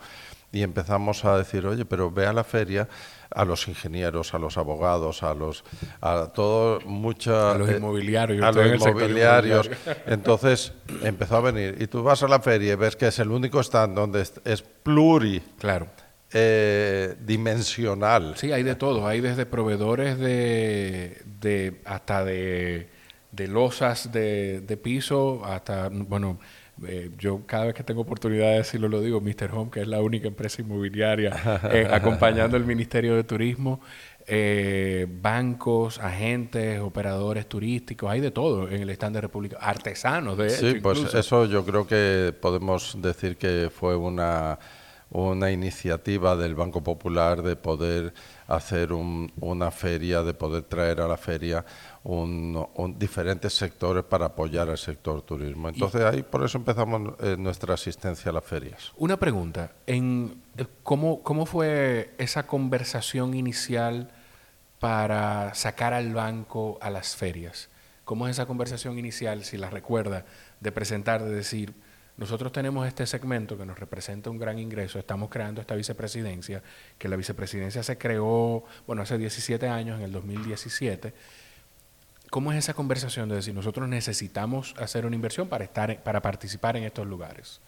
y 0.52 0.64
empezamos 0.64 1.26
a 1.26 1.38
decir, 1.38 1.66
oye, 1.66 1.86
pero 1.86 2.12
ve 2.12 2.26
a 2.26 2.34
la 2.34 2.44
feria 2.44 2.88
a 3.32 3.46
los 3.46 3.68
ingenieros, 3.68 4.34
a 4.34 4.40
los 4.40 4.58
abogados, 4.58 5.22
a 5.24 5.34
los 5.34 5.64
a 6.02 6.32
todo 6.34 6.80
mucha 6.82 7.52
A 7.52 7.58
los 7.58 7.70
eh, 7.70 7.78
inmobiliarios, 7.78 8.44
a 8.44 8.50
estoy 8.50 8.70
los 8.72 8.82
inmobiliarios. 8.82 9.66
inmobiliario. 9.68 10.04
Entonces 10.08 10.74
empezó 11.04 11.38
a 11.38 11.42
venir 11.42 11.78
y 11.80 11.88
tú 11.88 12.02
vas 12.04 12.24
a 12.24 12.28
la 12.28 12.40
feria 12.40 12.74
y 12.74 12.76
ves 12.76 12.96
que 12.96 13.08
es 13.08 13.20
el 13.20 13.30
único 13.32 13.60
stand 13.62 13.96
donde 13.96 14.22
es, 14.22 14.34
es 14.46 14.62
pluri 14.62 15.42
Claro. 15.60 15.88
eh, 16.34 17.16
dimensional. 17.26 18.34
Sí, 18.38 18.52
hay 18.52 18.64
de 18.64 18.76
todo. 18.76 19.08
Hay 19.08 19.22
desde 19.22 19.46
proveedores 19.46 20.18
de, 20.18 21.22
de 21.40 21.82
hasta 21.86 22.24
de, 22.24 22.90
de 23.32 23.48
losas 23.48 24.12
de, 24.12 24.62
de 24.62 24.78
piso 24.78 25.44
hasta, 25.46 25.90
bueno, 25.92 26.40
eh, 26.88 27.12
yo 27.18 27.42
cada 27.46 27.66
vez 27.66 27.76
que 27.76 27.84
tengo 27.84 28.02
oportunidad 28.02 28.52
de 28.52 28.58
decirlo 28.58 28.88
lo 28.88 29.02
digo, 29.02 29.22
Mr. 29.22 29.52
Home, 29.54 29.72
que 29.72 29.82
es 29.82 29.88
la 29.88 30.02
única 30.02 30.28
empresa 30.28 30.62
inmobiliaria 30.62 31.36
eh, 31.72 31.88
acompañando 31.92 32.58
el 32.58 32.66
Ministerio 32.66 33.16
de 33.16 33.24
Turismo, 33.24 33.82
eh, 34.28 35.08
bancos, 35.10 36.00
agentes, 36.00 36.80
operadores 36.80 37.48
turísticos, 37.48 38.12
hay 38.12 38.22
de 38.22 38.32
todo 38.32 38.70
en 38.70 38.82
el 38.82 38.90
stand 38.92 39.16
de 39.16 39.22
República, 39.22 39.58
artesanos 39.60 40.38
de 40.38 40.48
hecho, 40.48 40.72
Sí, 40.72 40.80
pues 40.82 41.14
eso 41.14 41.46
yo 41.46 41.66
creo 41.66 41.88
que 41.88 42.34
podemos 42.40 43.02
decir 43.02 43.38
que 43.38 43.72
fue 43.74 43.96
una, 43.96 44.60
una 45.12 45.50
iniciativa 45.50 46.36
del 46.36 46.54
Banco 46.54 46.84
Popular 46.84 47.42
de 47.42 47.56
poder 47.56 48.14
hacer 48.48 48.94
un- 48.94 49.32
una 49.40 49.72
feria, 49.72 50.22
de 50.22 50.34
poder 50.36 50.64
traer 50.64 51.02
a 51.02 51.08
la 51.08 51.18
feria 51.18 51.66
un- 52.04 52.68
un- 52.76 53.00
diferentes 53.00 53.54
sectores 53.54 54.04
para 54.04 54.28
apoyar 54.28 54.70
al 54.70 54.78
sector 54.78 55.22
turismo. 55.24 55.70
Entonces 55.70 56.02
ahí 56.04 56.22
por 56.22 56.44
eso 56.46 56.58
empezamos 56.60 57.14
eh, 57.22 57.36
nuestra 57.40 57.74
asistencia 57.74 58.30
a 58.30 58.34
las 58.34 58.44
ferias. 58.44 58.92
Una 58.98 59.18
pregunta, 59.18 59.72
en, 59.88 60.42
eh, 60.58 60.66
¿cómo, 60.84 61.24
¿cómo 61.24 61.46
fue 61.48 62.14
esa 62.20 62.46
conversación 62.46 63.34
inicial 63.34 64.12
para 64.80 65.54
sacar 65.56 65.94
al 65.94 66.14
banco 66.14 66.78
a 66.82 66.90
las 66.90 67.16
ferias? 67.16 67.70
¿Cómo 68.06 68.28
es 68.28 68.32
esa 68.38 68.46
conversación 68.46 68.98
inicial, 68.98 69.44
si 69.44 69.58
la 69.58 69.70
recuerda, 69.70 70.26
de 70.60 70.72
presentar, 70.72 71.24
de 71.24 71.32
decir, 71.32 71.74
nosotros 72.20 72.52
tenemos 72.52 72.86
este 72.86 73.08
segmento 73.08 73.58
que 73.58 73.66
nos 73.66 73.80
representa 73.80 74.30
un 74.30 74.38
gran 74.38 74.60
ingreso, 74.60 75.00
estamos 75.00 75.30
creando 75.30 75.62
esta 75.62 75.74
vicepresidencia, 75.76 76.62
que 76.98 77.08
la 77.08 77.16
vicepresidencia 77.16 77.82
se 77.82 77.98
creó, 77.98 78.66
bueno, 78.86 79.04
hace 79.04 79.18
17 79.18 79.70
años, 79.70 80.00
en 80.00 80.04
el 80.04 80.12
2017. 80.12 81.14
¿Cómo 82.30 82.52
es 82.52 82.60
esa 82.60 82.74
conversación 82.74 83.30
de 83.30 83.36
decir, 83.36 83.56
nosotros 83.56 83.88
necesitamos 83.88 84.76
hacer 84.78 85.06
una 85.06 85.16
inversión 85.16 85.48
para, 85.48 85.64
estar, 85.64 86.04
para 86.04 86.22
participar 86.22 86.76
en 86.76 86.84
estos 86.84 87.08
lugares? 87.08 87.62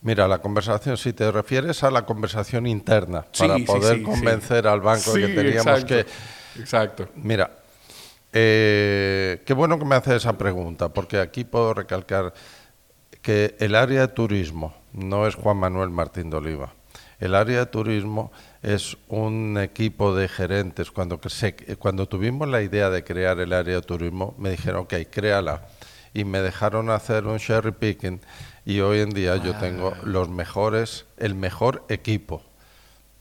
Mira, 0.00 0.26
la 0.26 0.38
conversación, 0.38 0.96
si 0.96 1.12
te 1.12 1.30
refieres 1.30 1.84
a 1.84 1.90
la 1.90 2.06
conversación 2.06 2.66
interna, 2.66 3.26
Sí, 3.32 3.46
para 3.46 3.58
poder 3.66 3.96
sí, 3.96 3.98
sí. 3.98 4.02
convencer 4.04 4.66
al 4.66 4.80
banco 4.80 5.12
que 5.12 5.28
teníamos 5.28 5.82
exacto, 5.82 5.86
que 5.86 6.06
Exacto. 6.60 7.08
Mira, 7.16 7.50
eh, 8.32 9.42
qué 9.44 9.52
bueno 9.52 9.78
que 9.78 9.84
me 9.84 9.94
hace 9.94 10.16
esa 10.16 10.38
pregunta, 10.38 10.88
porque 10.88 11.18
aquí 11.20 11.44
puedo 11.44 11.74
recalcar 11.74 12.32
que 13.28 13.56
el 13.58 13.74
área 13.74 14.00
de 14.00 14.08
turismo 14.08 14.72
no 14.94 15.26
es 15.26 15.34
Juan 15.34 15.58
Manuel 15.58 15.90
Martín 15.90 16.30
de 16.30 16.38
Oliva. 16.38 16.72
El 17.20 17.34
área 17.34 17.58
de 17.58 17.66
turismo 17.66 18.32
es 18.62 18.96
un 19.08 19.58
equipo 19.62 20.14
de 20.14 20.28
gerentes. 20.28 20.90
Cuando, 20.90 21.20
se- 21.28 21.54
cuando 21.78 22.08
tuvimos 22.08 22.48
la 22.48 22.62
idea 22.62 22.88
de 22.88 23.04
crear 23.04 23.38
el 23.38 23.52
área 23.52 23.74
de 23.74 23.82
turismo, 23.82 24.34
me 24.38 24.48
dijeron, 24.52 24.84
ok, 24.84 24.94
créala. 25.10 25.66
Y 26.14 26.24
me 26.24 26.40
dejaron 26.40 26.88
hacer 26.88 27.26
un 27.26 27.38
cherry 27.38 27.72
picking 27.72 28.18
y 28.64 28.80
hoy 28.80 29.00
en 29.00 29.10
día 29.10 29.36
yo 29.36 29.54
tengo 29.56 29.94
los 30.04 30.30
mejores, 30.30 31.04
el 31.18 31.34
mejor 31.34 31.84
equipo 31.90 32.42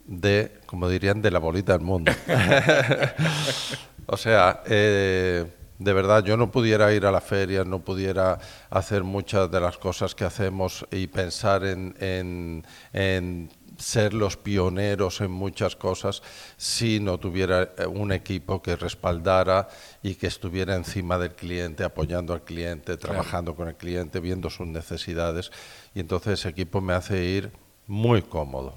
de, 0.06 0.54
como 0.68 0.88
dirían, 0.88 1.22
de 1.22 1.32
la 1.32 1.40
bolita 1.40 1.74
del 1.74 1.82
mundo. 1.82 2.14
o 4.06 4.16
sea, 4.16 4.62
eh, 4.68 5.46
de 5.80 5.94
verdad, 5.94 6.24
yo 6.24 6.38
no 6.38 6.52
pudiera 6.52 6.92
ir 6.94 7.06
a 7.06 7.12
la 7.12 7.22
feria, 7.22 7.64
no 7.64 7.80
pudiera 7.80 8.40
hacer 8.70 9.04
muchas 9.04 9.50
de 9.52 9.60
las 9.60 9.78
cosas 9.78 10.16
que 10.16 10.26
hacemos 10.26 10.86
y 10.92 11.08
pensar 11.08 11.64
en, 11.66 11.96
en- 12.00 12.66
en 12.94 13.50
ser 13.78 14.16
los 14.16 14.38
pioneros 14.38 15.22
en 15.22 15.30
muchas 15.30 15.76
cosas 15.76 16.24
si 16.58 17.00
no 17.00 17.20
tuviera 17.20 17.74
eh, 17.78 17.86
un 17.86 18.12
equipo 18.12 18.60
que 18.60 18.76
respaldara 18.76 19.70
y 20.02 20.16
que 20.16 20.26
estuviera 20.26 20.74
encima 20.76 21.20
del 21.20 21.36
cliente, 21.36 21.84
apoyando 21.84 22.34
al 22.34 22.42
cliente, 22.44 22.98
trabajando 22.98 23.56
con 23.56 23.68
el 23.68 23.76
cliente, 23.76 24.20
viendo 24.20 24.50
sus 24.50 24.66
necesidades. 24.66 25.52
Y 25.94 26.00
entonces 26.00 26.40
ese 26.40 26.50
equipo 26.50 26.82
me 26.82 26.94
hace 26.94 27.24
ir 27.24 27.52
muy 27.86 28.24
cómodo. 28.24 28.74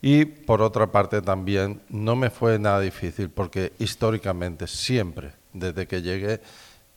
Y 0.00 0.24
por 0.24 0.62
otra 0.62 0.90
parte 0.90 1.20
también 1.20 1.82
no 1.90 2.16
me 2.16 2.30
fue 2.30 2.58
nada 2.58 2.80
difícil 2.80 3.28
porque 3.28 3.74
históricamente 3.78 4.66
siempre, 4.66 5.34
desde 5.52 5.86
que 5.86 6.02
llegué, 6.02 6.40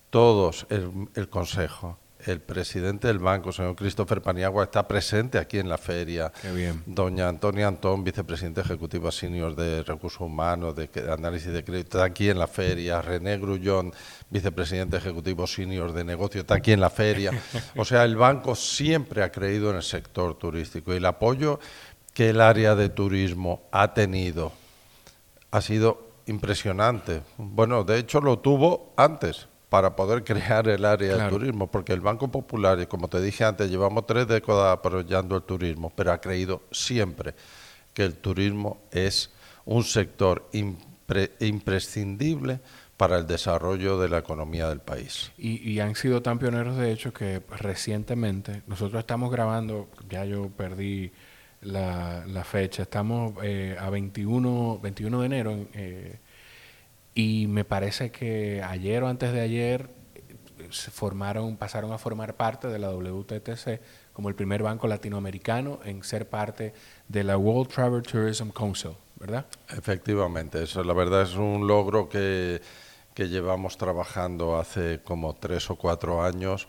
todos, 0.10 0.66
el, 0.70 1.10
el 1.16 1.30
consejo, 1.30 2.00
el 2.26 2.42
presidente 2.42 3.08
del 3.08 3.20
banco, 3.20 3.52
señor 3.52 3.76
Christopher 3.76 4.22
Paniagua, 4.22 4.64
está 4.64 4.88
presente 4.88 5.38
aquí 5.38 5.60
en 5.60 5.70
la 5.70 5.78
feria. 5.78 6.32
Qué 6.42 6.52
bien. 6.52 6.84
Doña 6.86 7.28
Antonia 7.28 7.68
Antón, 7.68 8.04
vicepresidente 8.04 8.62
ejecutiva 8.62 9.12
senior 9.12 9.56
de 9.56 9.84
Recursos 9.84 10.22
Humanos, 10.22 10.76
de 10.76 10.90
Análisis 11.12 11.52
de 11.52 11.64
Crédito, 11.64 11.98
está 11.98 12.06
aquí 12.06 12.30
en 12.30 12.40
la 12.40 12.48
feria. 12.48 13.02
René 13.02 13.38
Grullón, 13.38 13.94
vicepresidente 14.30 14.98
ejecutivo 14.98 15.46
senior 15.46 15.94
de 15.94 16.04
Negocio, 16.04 16.42
está 16.42 16.56
aquí 16.56 16.72
en 16.72 16.82
la 16.82 16.90
feria. 16.90 17.32
O 17.78 17.84
sea, 17.84 18.04
el 18.04 18.16
banco 18.16 18.56
siempre 18.56 19.22
ha 19.22 19.32
creído 19.32 19.70
en 19.70 19.78
el 19.78 19.84
sector 19.84 20.38
turístico 20.38 20.94
y 20.94 20.98
el 20.98 21.06
apoyo 21.06 21.60
que 22.14 22.30
el 22.30 22.42
área 22.42 22.76
de 22.76 22.90
turismo 22.90 23.68
ha 23.72 23.94
tenido 23.94 24.54
ha 25.52 25.62
sido 25.62 26.05
impresionante. 26.28 27.22
Bueno, 27.38 27.84
de 27.84 28.00
hecho 28.00 28.22
lo 28.22 28.40
tuvo 28.40 28.94
antes 28.98 29.48
para 29.70 29.96
poder 29.96 30.24
crear 30.26 30.68
el 30.68 30.86
área 30.86 31.10
de 31.10 31.16
Claro. 31.16 31.38
turismo, 31.38 31.68
porque 31.68 31.94
el 31.94 32.02
Banco 32.02 32.30
Popular, 32.30 32.80
y 32.80 32.86
como 32.86 33.08
te 33.08 33.22
dije 33.22 33.44
antes, 33.44 33.70
llevamos 33.70 34.06
tres 34.08 34.28
décadas 34.28 34.74
apoyando 34.78 35.36
el 35.36 35.44
turismo, 35.44 35.92
pero 35.96 36.12
ha 36.12 36.20
creído 36.22 36.62
siempre 36.72 37.34
que 37.94 38.04
el 38.04 38.16
turismo 38.16 38.78
es 38.92 39.32
un 39.66 39.84
sector 39.84 40.48
impre- 40.54 41.32
imprescindible 41.40 42.60
para 42.98 43.18
el 43.18 43.28
desarrollo 43.28 43.98
de 44.00 44.08
la 44.08 44.20
economía 44.20 44.70
del 44.70 44.80
país. 44.80 45.32
Y, 45.38 45.70
y 45.70 45.80
han 45.82 45.96
sido 45.96 46.22
tan 46.22 46.40
pioneros, 46.40 46.78
de 46.78 46.92
hecho, 46.94 47.12
que 47.14 47.42
recientemente 47.60 48.62
nosotros 48.68 49.00
estamos 49.02 49.32
grabando, 49.32 49.90
ya 50.10 50.24
yo 50.24 50.50
perdí 50.50 51.12
la, 51.66 52.44
fecha, 52.44 52.84
estamos 52.84 53.34
eh, 53.44 53.76
a 53.80 53.90
21, 53.90 54.80
21 54.82 55.20
de 55.20 55.26
enero 55.26 55.52
en, 55.52 55.70
eh, 55.74 56.20
y 57.14 57.48
me 57.48 57.64
parece 57.64 58.12
que 58.12 58.62
ayer 58.62 59.02
o 59.04 59.08
antes 59.08 59.32
de 59.32 59.42
ayer 59.42 59.90
eh, 60.16 60.68
se 60.70 60.92
formaron, 60.92 61.58
pasaron 61.58 61.92
a 61.92 61.98
formar 61.98 62.36
parte 62.36 62.68
de 62.68 62.78
la 62.78 62.92
WTTC 62.92 63.82
como 64.14 64.30
el 64.30 64.36
primer 64.36 64.64
banco 64.64 64.88
latinoamericano 64.88 65.80
en 65.86 66.04
ser 66.04 66.30
parte 66.30 66.74
de 67.08 67.24
la 67.24 67.38
World 67.38 67.72
Travel 67.72 68.02
Tourism 68.04 68.50
Council, 68.50 68.92
¿verdad? 69.16 69.46
Efectivamente, 69.70 70.64
eso 70.64 70.84
la 70.84 70.94
verdad 70.94 71.24
es 71.24 71.36
un 71.36 71.68
logro 71.68 72.10
que, 72.10 72.62
que 73.14 73.28
llevamos 73.28 73.78
trabajando 73.78 74.58
hace 74.58 75.02
como 75.04 75.36
tres 75.36 75.70
o 75.70 75.76
cuatro 75.76 76.24
años. 76.24 76.68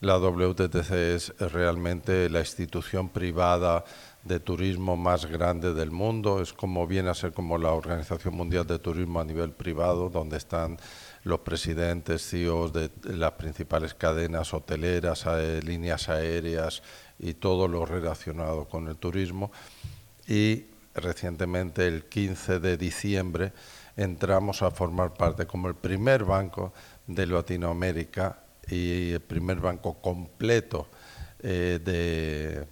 La 0.00 0.18
WTTC 0.18 0.90
es 0.92 1.34
realmente 1.38 2.30
la 2.30 2.40
institución 2.40 3.10
privada 3.10 3.84
de 4.24 4.40
turismo 4.40 4.96
más 4.96 5.26
grande 5.26 5.74
del 5.74 5.90
mundo. 5.90 6.40
Es 6.40 6.54
como 6.54 6.86
viene 6.86 7.10
a 7.10 7.14
ser 7.14 7.32
como 7.32 7.58
la 7.58 7.72
Organización 7.72 8.34
Mundial 8.34 8.66
de 8.66 8.78
Turismo 8.78 9.20
a 9.20 9.24
nivel 9.24 9.52
privado, 9.52 10.08
donde 10.08 10.38
están 10.38 10.78
los 11.24 11.40
presidentes, 11.40 12.26
CEOs 12.30 12.72
de 12.72 12.90
las 13.04 13.32
principales 13.32 13.92
cadenas 13.92 14.54
hoteleras, 14.54 15.26
líneas 15.64 16.08
aéreas 16.08 16.82
y 17.18 17.34
todo 17.34 17.68
lo 17.68 17.84
relacionado 17.84 18.66
con 18.66 18.88
el 18.88 18.96
turismo. 18.96 19.52
Y 20.26 20.64
recientemente, 20.94 21.86
el 21.86 22.06
15 22.06 22.58
de 22.58 22.78
diciembre, 22.78 23.52
entramos 23.98 24.62
a 24.62 24.70
formar 24.70 25.12
parte 25.12 25.46
como 25.46 25.68
el 25.68 25.74
primer 25.74 26.24
banco 26.24 26.72
de 27.06 27.26
Latinoamérica 27.26 28.44
y 28.70 29.12
el 29.12 29.20
primer 29.20 29.60
banco 29.60 30.00
completo 30.00 30.88
eh, 31.42 31.80
de 31.84 32.66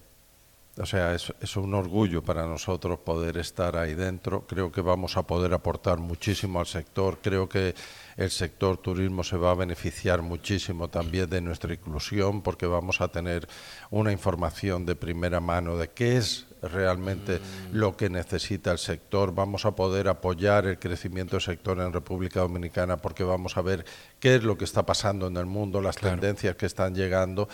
o 0.79 0.85
sea, 0.85 1.13
es, 1.13 1.33
es, 1.41 1.57
un 1.57 1.73
orgullo 1.73 2.23
para 2.23 2.45
nosotros 2.47 2.99
poder 2.99 3.37
estar 3.37 3.75
ahí 3.75 3.95
dentro. 3.95 4.47
Creo 4.47 4.71
que 4.71 4.81
vamos 4.81 5.17
a 5.17 5.23
poder 5.23 5.53
aportar 5.53 5.99
muchísimo 5.99 6.59
al 6.59 6.67
sector. 6.67 7.19
Creo 7.21 7.49
que 7.49 7.75
el 8.15 8.31
sector 8.31 8.77
turismo 8.77 9.23
se 9.23 9.37
va 9.37 9.51
a 9.51 9.55
beneficiar 9.55 10.21
muchísimo 10.21 10.89
también 10.89 11.29
de 11.29 11.41
nuestra 11.41 11.73
inclusión 11.73 12.41
porque 12.41 12.65
vamos 12.65 13.01
a 13.01 13.09
tener 13.09 13.47
una 13.91 14.11
información 14.11 14.85
de 14.85 14.95
primera 14.95 15.39
mano 15.39 15.77
de 15.77 15.89
qué 15.89 16.17
es 16.17 16.45
realmente 16.61 17.39
mm. 17.39 17.75
lo 17.77 17.95
que 17.95 18.09
necesita 18.09 18.71
el 18.71 18.77
sector. 18.77 19.33
Vamos 19.33 19.65
a 19.65 19.75
poder 19.75 20.07
apoyar 20.07 20.65
el 20.65 20.79
crecimiento 20.79 21.35
del 21.35 21.41
sector 21.41 21.79
en 21.79 21.93
República 21.93 22.41
Dominicana 22.41 22.97
porque 22.97 23.23
vamos 23.23 23.57
a 23.57 23.61
ver 23.61 23.85
qué 24.19 24.35
es 24.35 24.43
lo 24.43 24.57
que 24.57 24.65
está 24.65 24.85
pasando 24.85 25.27
en 25.27 25.37
el 25.37 25.45
mundo, 25.45 25.81
las 25.81 25.95
claro. 25.95 26.15
tendencias 26.15 26.55
que 26.55 26.65
están 26.65 26.95
llegando 26.95 27.47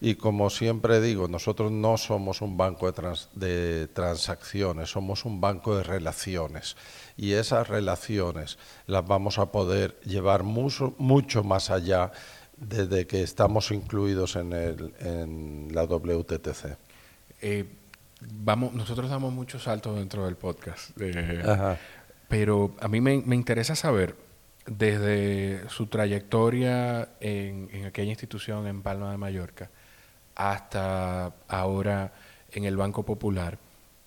Y 0.00 0.14
como 0.14 0.48
siempre 0.48 1.00
digo, 1.00 1.26
nosotros 1.26 1.72
no 1.72 1.96
somos 1.96 2.40
un 2.40 2.56
banco 2.56 2.92
de, 2.92 3.88
transacciones, 3.88 4.90
somos 4.90 5.24
un 5.24 5.40
banco 5.40 5.76
de 5.76 5.82
relaciones. 5.82 6.76
Y 7.16 7.32
esas 7.32 7.66
relaciones 7.66 8.58
las 8.86 9.06
vamos 9.06 9.38
a 9.38 9.50
poder 9.50 9.98
llevar 10.04 10.44
mucho, 10.44 10.94
mucho 10.98 11.42
más 11.42 11.70
allá 11.70 12.12
desde 12.56 13.08
que 13.08 13.22
estamos 13.22 13.72
incluidos 13.72 14.36
en, 14.36 14.52
el, 14.52 14.94
en 15.00 15.68
la 15.72 15.82
WTTC. 15.84 16.76
Eh, 17.42 17.64
vamos, 18.20 18.74
nosotros 18.74 19.10
damos 19.10 19.32
muchos 19.32 19.64
saltos 19.64 19.96
dentro 19.96 20.26
del 20.26 20.36
podcast, 20.36 20.90
eh, 21.00 21.76
pero 22.28 22.74
a 22.80 22.86
mí 22.86 23.00
me, 23.00 23.14
interesa 23.34 23.74
saber, 23.74 24.14
desde 24.66 25.68
su 25.70 25.86
trayectoria 25.86 27.08
en, 27.20 27.68
en, 27.72 27.86
aquella 27.86 28.10
institución 28.10 28.66
en 28.66 28.82
Palma 28.82 29.10
de 29.10 29.16
Mallorca 29.16 29.70
hasta 30.38 31.34
ahora 31.48 32.12
en 32.52 32.64
el 32.64 32.76
Banco 32.76 33.04
Popular, 33.04 33.58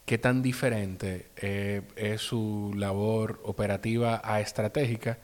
¿qué 0.06 0.18
tan 0.18 0.42
diferente 0.42 1.28
eh, 1.36 1.84
es 1.96 2.22
su 2.22 2.74
labor 2.76 3.40
operativa 3.44 4.22
a 4.24 4.40
estratégica? 4.40 5.20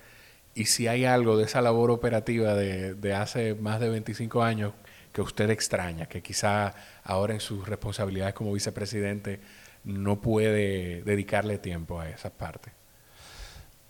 Y 0.54 0.66
si 0.66 0.88
hay 0.88 1.06
algo 1.06 1.38
de 1.38 1.46
esa 1.46 1.62
labor 1.62 1.90
operativa 1.90 2.54
de, 2.54 2.94
de 2.94 3.14
hace 3.14 3.56
más 3.56 3.80
de 3.80 3.90
25 3.90 4.44
años 4.44 4.74
que 5.12 5.22
usted 5.22 5.50
extraña, 5.50 6.06
que 6.06 6.22
quizá 6.22 6.76
ahora 7.04 7.34
en 7.34 7.40
sus 7.40 7.68
responsabilidades 7.68 8.36
como 8.36 8.54
vicepresidente 8.54 9.40
no 9.84 10.20
puede 10.20 11.02
dedicarle 11.04 11.58
tiempo 11.58 12.00
a 12.00 12.10
esa 12.10 12.30
parte? 12.30 12.72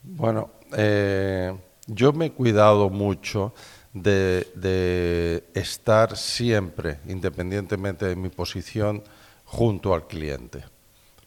Bueno, 0.04 0.52
eh, 0.78 1.54
yo 1.88 2.14
me 2.14 2.28
he 2.28 2.32
cuidado 2.32 2.90
mucho 2.90 3.54
de, 4.02 4.48
de, 4.56 5.44
estar 5.54 6.18
siempre, 6.18 7.00
independientemente 7.08 8.06
de 8.06 8.16
mi 8.16 8.30
posición, 8.30 9.04
junto 9.46 9.94
al 9.94 10.08
cliente. 10.08 10.64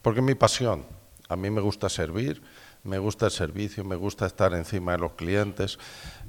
Porque 0.03 0.21
es 0.21 0.27
mi 0.27 0.35
pasión. 0.35 0.85
A 1.29 1.37
mí 1.37 1.50
me 1.50 1.61
gusta 1.61 1.89
servir, 1.89 2.43
me 2.83 2.99
gusta 2.99 3.27
el 3.27 3.33
servicio, 3.33 3.85
me 3.85 3.97
gusta 3.97 4.27
estar 4.27 4.55
encima 4.55 4.93
de 4.93 4.99
los 4.99 5.12
clientes. 5.12 5.79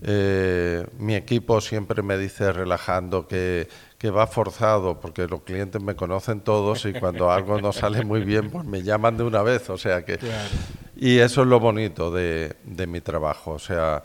Eh, 0.02 0.86
mi 0.98 1.16
equipo 1.16 1.62
siempre 1.62 2.02
me 2.02 2.18
dice 2.18 2.52
relajando 2.52 3.28
que, 3.28 3.68
que, 3.98 4.10
va 4.10 4.28
forzado 4.28 5.00
porque 5.00 5.28
los 5.28 5.42
clientes 5.42 5.82
me 5.82 5.96
conocen 5.96 6.42
todos 6.42 6.86
y 6.86 6.94
cuando 6.94 7.32
algo 7.32 7.62
no 7.62 7.72
sale 7.72 8.04
muy 8.04 8.22
bien 8.22 8.50
pues 8.50 8.66
me 8.66 8.84
llaman 8.84 9.18
de 9.18 9.24
una 9.24 9.42
vez. 9.42 9.70
O 9.70 9.78
sea 9.78 10.04
que 10.04 10.20
y 10.96 11.18
eso 11.18 11.42
es 11.42 11.48
lo 11.48 11.60
bonito 11.60 12.12
de, 12.12 12.58
de 12.64 12.86
mi 12.86 13.02
trabajo. 13.02 13.52
O 13.52 13.60
sea, 13.60 14.04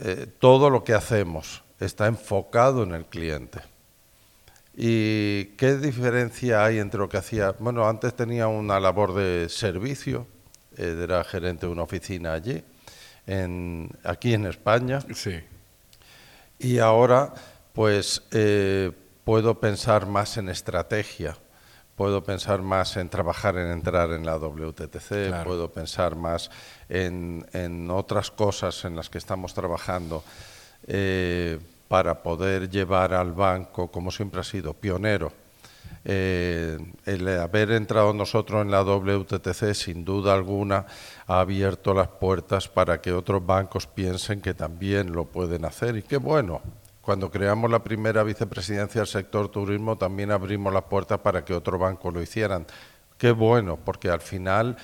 eh, 0.00 0.26
todo 0.38 0.70
lo 0.70 0.84
que 0.84 0.94
hacemos 0.94 1.62
está 1.80 2.06
enfocado 2.06 2.82
en 2.82 2.92
el 2.92 3.06
cliente. 3.06 3.60
¿Y 4.74 5.56
qué 5.56 5.76
diferencia 5.76 6.64
hay 6.64 6.78
entre 6.78 7.00
lo 7.00 7.08
que 7.08 7.16
hacía? 7.16 7.54
Bueno, 7.58 7.88
antes 7.88 8.14
tenía 8.14 8.46
una 8.46 8.78
labor 8.78 9.14
de 9.14 9.48
servicio 9.48 10.26
eh, 10.78 11.00
era 11.02 11.24
gerente 11.24 11.66
de 11.66 11.72
una 11.72 11.82
oficina 11.82 12.34
allí, 12.34 12.62
en, 13.26 13.90
aquí 14.04 14.32
en 14.32 14.46
España. 14.46 15.00
Sí. 15.12 15.40
Y 16.60 16.78
ahora, 16.78 17.34
pues, 17.72 18.22
eh, 18.30 18.92
puedo 19.24 19.58
pensar 19.58 20.06
más 20.06 20.36
en 20.36 20.48
estrategia, 20.48 21.36
puedo 21.98 22.22
pensar 22.22 22.62
más 22.62 22.96
en 22.96 23.08
trabajar 23.08 23.58
en 23.58 23.72
entrar 23.72 24.12
en 24.12 24.24
la 24.24 24.38
WTTC, 24.38 25.44
puedo 25.44 25.72
pensar 25.72 26.14
más 26.14 26.48
en, 26.88 27.44
en, 27.52 27.90
otras 27.90 28.30
cosas 28.30 28.84
en 28.84 28.94
las 28.94 29.10
que 29.10 29.18
estamos 29.18 29.52
trabajando 29.52 30.22
eh, 30.86 31.58
para 31.88 32.22
poder 32.22 32.70
llevar 32.70 33.12
al 33.12 33.32
banco, 33.32 33.90
como 33.90 34.12
siempre 34.12 34.40
ha 34.40 34.44
sido, 34.44 34.74
pionero 34.74 35.32
eh, 36.04 36.78
el 37.04 37.28
haber 37.40 37.72
entrado 37.72 38.12
nosotros 38.12 38.62
en 38.62 38.70
la 38.70 38.82
WTTC, 38.82 39.74
sin 39.74 40.04
duda 40.04 40.34
alguna, 40.34 40.86
ha 41.26 41.40
abierto 41.40 41.92
las 41.94 42.08
puertas 42.08 42.68
para 42.68 43.00
que 43.00 43.12
otros 43.12 43.44
bancos 43.44 43.86
piensen 43.86 44.40
que 44.40 44.54
también 44.54 45.12
lo 45.12 45.26
pueden 45.26 45.64
hacer. 45.64 45.96
Y 45.96 46.02
qué 46.02 46.16
bueno, 46.16 46.62
cuando 47.08 47.30
creamos 47.30 47.70
la 47.70 47.82
primera 47.82 48.22
vicepresidencia 48.22 49.00
del 49.00 49.08
sector 49.08 49.48
turismo, 49.48 49.96
también 49.96 50.30
abrimos 50.30 50.70
las 50.70 50.82
puertas 50.82 51.18
para 51.20 51.42
que 51.42 51.54
otros 51.54 51.80
bancos 51.80 52.12
lo 52.12 52.20
hicieran. 52.20 52.66
Qué 53.16 53.30
bueno, 53.30 53.78
porque 53.82 54.10
al 54.10 54.20
final 54.20 54.76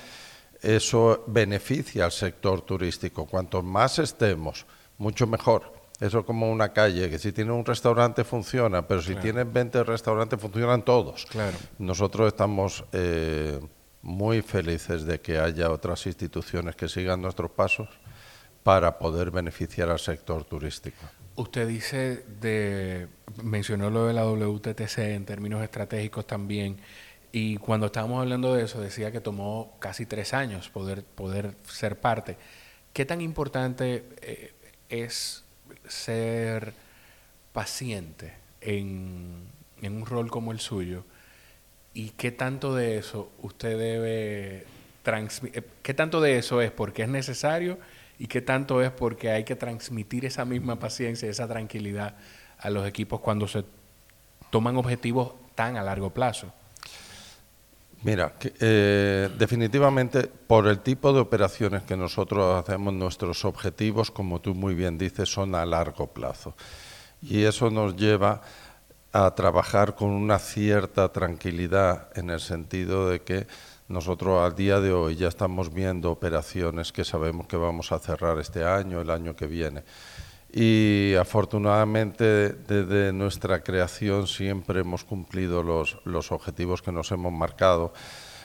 eso 0.63 1.23
beneficia 1.27 2.07
al 2.07 2.13
sector 2.13 2.63
turístico. 2.63 3.27
Cuanto 3.27 3.63
más 3.63 3.99
estemos, 3.99 4.65
mucho 4.97 5.27
mejor. 5.27 5.71
Eso 6.01 6.21
es 6.21 6.25
como 6.25 6.51
una 6.51 6.73
calle, 6.73 7.11
que 7.11 7.19
si 7.19 7.31
tiene 7.31 7.53
un 7.53 7.63
restaurante 7.63 8.25
funciona, 8.25 8.89
pero 8.89 9.03
si 9.03 9.17
tiene 9.17 9.45
20 9.45 9.85
restaurantes 9.85 10.41
funcionan 10.41 10.83
todos. 10.83 11.27
Claro. 11.27 11.59
Nosotros 11.79 12.29
estamos 12.29 12.87
eh, 12.93 13.61
muy 14.01 14.41
felices 14.41 15.05
de 15.05 15.21
que 15.21 15.39
haya 15.39 15.71
otras 15.71 16.07
instituciones 16.07 16.75
que 16.75 16.89
sigan 16.89 17.21
nuestros 17.21 17.51
pasos 17.51 17.91
para 18.63 18.99
poder 18.99 19.31
beneficiar 19.31 19.91
al 19.91 19.99
sector 19.99 20.43
turístico. 20.45 21.05
Usted 21.37 21.67
dice, 21.67 22.25
de, 22.41 23.09
mencionó 23.43 23.91
lo 23.91 24.07
de 24.07 24.13
la 24.13 24.25
WTTC 24.25 24.99
en 24.99 25.25
términos 25.25 25.63
estratégicos 25.63 26.27
también, 26.27 26.79
y 27.33 27.57
cuando 27.57 27.87
estábamos 27.87 28.21
hablando 28.21 28.55
de 28.55 28.65
eso 28.65 28.81
decía 28.81 29.11
que 29.11 29.21
tomó 29.21 29.77
casi 29.81 30.07
tres 30.07 30.33
años 30.35 30.69
poder, 30.69 31.03
poder 31.03 31.55
ser 31.65 31.99
parte. 31.99 32.37
¿Qué 32.93 33.05
tan 33.05 33.21
importante 33.21 34.05
eh, 34.23 34.53
es 34.89 35.43
ser 35.89 36.73
paciente 37.53 38.35
en, 38.61 39.51
un 39.83 40.07
rol 40.07 40.31
como 40.31 40.53
el 40.53 40.61
suyo 40.61 41.05
y 41.93 42.11
qué 42.11 42.31
tanto 42.31 42.75
de 42.75 42.99
eso 42.99 43.31
usted 43.43 43.79
debe 43.79 44.65
transmitir, 45.03 45.59
eh, 45.59 45.67
qué 45.83 45.93
tanto 45.93 46.21
de 46.21 46.39
eso 46.39 46.63
es 46.63 46.71
porque 46.71 47.03
es 47.03 47.09
necesario 47.09 47.79
y 48.19 48.27
qué 48.27 48.41
tanto 48.41 48.83
es 48.83 48.91
porque 48.91 49.31
hay 49.31 49.45
que 49.45 49.57
transmitir 49.57 50.25
esa 50.25 50.45
misma 50.45 50.79
paciencia, 50.79 51.29
esa 51.29 51.49
tranquilidad 51.49 52.17
a 52.59 52.71
los 52.71 52.87
equipos 52.87 53.21
cuando 53.21 53.49
se 53.49 53.65
toman 54.51 54.77
objetivos 54.77 55.33
tan 55.55 55.77
a 55.77 55.83
largo 55.83 56.11
plazo. 56.11 56.53
Mira, 58.03 58.35
eh, 58.61 59.31
definitivamente 59.39 60.25
por 60.25 60.67
el 60.69 60.81
tipo 60.81 61.13
de 61.13 61.21
operaciones 61.21 61.85
que 61.85 61.97
nosotros 61.97 62.63
hacemos, 62.63 62.93
nuestros 62.93 63.47
objetivos, 63.47 64.11
como 64.11 64.41
tú 64.41 64.55
muy 64.55 64.75
bien 64.75 64.99
dices, 64.99 65.31
son 65.31 65.55
a 65.55 65.65
largo 65.65 66.09
plazo. 66.09 66.55
Y 67.23 67.45
eso 67.45 67.71
nos 67.71 67.97
lleva 67.97 68.43
a 69.13 69.35
trabajar 69.35 69.95
con 69.95 70.11
una 70.11 70.39
cierta 70.39 71.13
tranquilidad 71.13 72.09
en 72.15 72.29
el 72.29 72.41
sentido 72.41 73.09
de 73.09 73.23
que 73.23 73.47
nosotros 73.89 74.43
al 74.43 74.55
día 74.55 74.81
de 74.81 74.93
hoy 74.93 75.17
ya 75.17 75.29
estamos 75.29 75.73
viendo 75.73 76.11
operaciones 76.11 76.93
que 76.93 77.05
sabemos 77.05 77.47
que 77.47 77.57
vamos 77.57 77.93
a 77.93 77.99
cerrar 77.99 78.39
este 78.39 78.65
año, 78.65 79.01
el 79.01 79.11
año 79.11 79.37
que 79.37 79.47
viene 79.47 79.85
y 80.57 81.17
afortunadamente 81.17 82.51
desde 82.51 83.13
nuestra 83.13 83.65
creación 83.65 84.29
siempre 84.29 84.81
hemos 84.81 85.03
cumplido 85.03 85.65
los, 85.65 85.99
los, 86.05 86.31
objetivos 86.31 86.81
que 86.81 86.93
nos 86.93 87.11
hemos 87.11 87.33
marcado, 87.33 87.93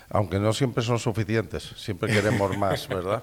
aunque 0.09 0.39
no 0.39 0.51
siempre 0.51 0.83
son 0.83 0.97
suficientes, 0.97 1.61
siempre 1.77 2.11
queremos 2.11 2.57
más, 2.57 2.87
¿verdad? 2.89 3.21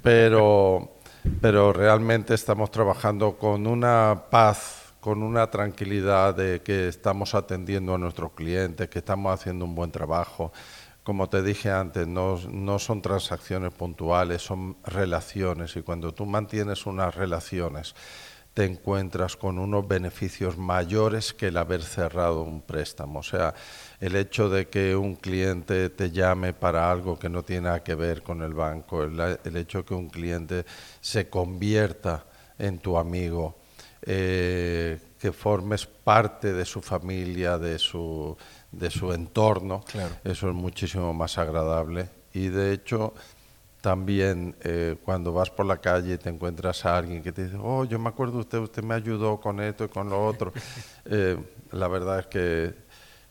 Pero, 0.00 0.92
pero 1.40 1.72
realmente 1.72 2.34
estamos 2.34 2.70
trabajando 2.70 3.36
con 3.36 3.66
una 3.66 4.26
paz, 4.30 4.92
con 5.00 5.20
una 5.20 5.50
tranquilidad 5.50 6.36
de 6.36 6.62
que 6.62 6.86
estamos 6.86 7.34
atendiendo 7.34 7.96
a 7.96 7.98
nuestros 7.98 8.30
clientes, 8.30 8.88
que 8.88 9.00
estamos 9.00 9.34
haciendo 9.34 9.64
un 9.64 9.74
buen 9.74 9.90
trabajo 9.90 10.52
como 11.04 11.28
te 11.28 11.42
dije 11.42 11.70
antes, 11.70 12.08
no, 12.08 12.38
son 12.78 13.02
transacciones 13.02 13.72
puntuales, 13.72 14.40
son 14.40 14.76
relaciones 14.84 15.76
y 15.76 15.82
cuando 15.82 16.14
tú 16.14 16.24
mantienes 16.24 16.86
unas 16.86 17.14
relaciones 17.14 17.94
te 18.54 18.64
encuentras 18.64 19.36
con 19.36 19.58
unos 19.58 19.86
beneficios 19.86 20.56
mayores 20.56 21.34
que 21.34 21.48
el 21.48 21.56
haber 21.56 21.82
cerrado 21.82 22.42
un 22.42 22.62
préstamo. 22.62 23.18
O 23.18 23.22
sea, 23.22 23.52
el 24.00 24.16
hecho 24.16 24.48
de 24.48 24.68
que 24.68 24.96
un 24.96 25.16
cliente 25.16 25.90
te 25.90 26.10
llame 26.10 26.52
para 26.52 26.90
algo 26.90 27.18
que 27.18 27.28
no 27.28 27.42
tiene 27.42 27.62
nada 27.62 27.82
que 27.82 27.96
ver 27.96 28.22
con 28.22 28.42
el 28.42 28.54
banco, 28.54 29.02
el, 29.02 29.38
el 29.44 29.56
hecho 29.56 29.78
de 29.78 29.84
que 29.84 29.94
un 29.94 30.08
cliente 30.08 30.64
se 31.00 31.28
convierta 31.28 32.24
en 32.58 32.78
tu 32.78 32.96
amigo, 32.96 33.56
eh, 34.02 34.98
que 35.18 35.32
formes 35.32 35.86
parte 35.86 36.52
de 36.52 36.64
su 36.66 36.82
familia, 36.82 37.56
de 37.56 37.78
su, 37.78 38.36
de 38.78 38.90
su 38.90 39.12
entorno, 39.12 39.84
eso 40.24 40.48
es 40.48 40.54
muchísimo 40.54 41.12
más 41.14 41.38
agradable. 41.38 42.08
Y 42.32 42.48
de 42.48 42.72
hecho, 42.72 43.14
también 43.80 44.56
eh, 44.62 44.96
cuando 45.04 45.32
vas 45.32 45.50
por 45.50 45.66
la 45.66 45.76
calle 45.76 46.14
y 46.14 46.18
te 46.18 46.30
encuentras 46.30 46.86
a 46.86 46.96
alguien 46.96 47.22
que 47.22 47.32
te 47.32 47.44
dice, 47.44 47.58
oh, 47.60 47.84
yo 47.84 47.98
me 47.98 48.08
acuerdo 48.08 48.34
de 48.34 48.40
usted, 48.40 48.58
usted 48.58 48.82
me 48.82 48.94
ayudó 48.94 49.40
con 49.40 49.60
esto 49.60 49.84
y 49.84 49.88
con 49.88 50.08
lo 50.08 50.24
otro, 50.24 50.52
eh, 51.04 51.36
la 51.70 51.88
verdad 51.88 52.20
es 52.20 52.26
que 52.26 52.74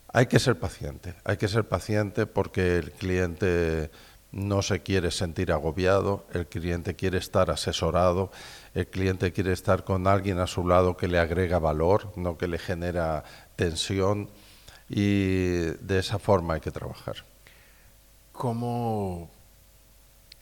hay 0.09 0.27
que 0.27 0.37
ser 0.37 0.59
paciente, 0.59 1.15
hay 1.23 1.37
que 1.37 1.47
ser 1.47 1.67
paciente 1.67 2.27
porque 2.27 2.77
el 2.77 2.91
cliente 2.91 3.89
no 4.31 4.61
se 4.61 4.81
quiere 4.81 5.09
sentir 5.09 5.51
agobiado, 5.51 6.25
el 6.33 6.45
cliente 6.45 6.95
quiere 6.95 7.17
estar 7.17 7.49
asesorado, 7.49 8.31
el 8.75 8.87
cliente 8.87 9.31
quiere 9.31 9.53
estar 9.53 9.83
con 9.83 10.05
alguien 10.05 10.39
a 10.39 10.45
su 10.45 10.67
lado 10.67 10.97
que 10.97 11.07
le 11.07 11.17
agrega 11.17 11.57
valor, 11.57 12.11
no 12.15 12.37
que 12.37 12.47
le 12.47 12.59
genera 12.59 13.23
tensión 13.55 14.29
y 14.89 15.61
de 15.81 15.99
esa 15.99 16.19
forma 16.19 16.55
hay 16.55 16.61
que 16.61 16.71
trabajar. 16.71 17.15
¿Cómo, 18.31 19.29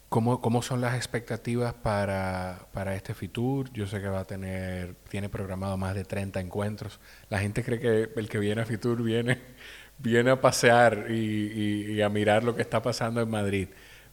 cómo, 0.10 0.42
cómo 0.42 0.62
son 0.62 0.82
las 0.82 0.96
expectativas 0.96 1.74
para, 1.74 2.68
para, 2.74 2.96
este 2.96 3.14
Fitur? 3.14 3.72
Yo 3.74 3.88
sé 3.88 4.02
que 4.02 4.08
va 4.08 4.22
a 4.22 4.26
tener, 4.26 4.96
tiene 5.10 5.30
programado 5.30 5.78
más 5.78 5.96
de 5.96 6.06
30 6.06 6.40
encuentros. 6.40 7.00
La 7.30 7.40
gente 7.40 7.64
cree 7.64 7.80
que 7.80 8.10
el 8.16 8.30
que 8.30 8.40
viene 8.40 8.62
a 8.62 8.66
Fitur 8.66 9.04
viene, 9.04 9.40
viene 10.00 10.32
a 10.32 10.42
pasear 10.42 11.08
y, 11.10 11.94
y, 11.94 12.02
a 12.02 12.10
mirar 12.10 12.44
lo 12.44 12.56
que 12.56 12.62
está 12.62 12.82
pasando 12.82 13.22
en 13.22 13.30
Madrid. 13.30 13.68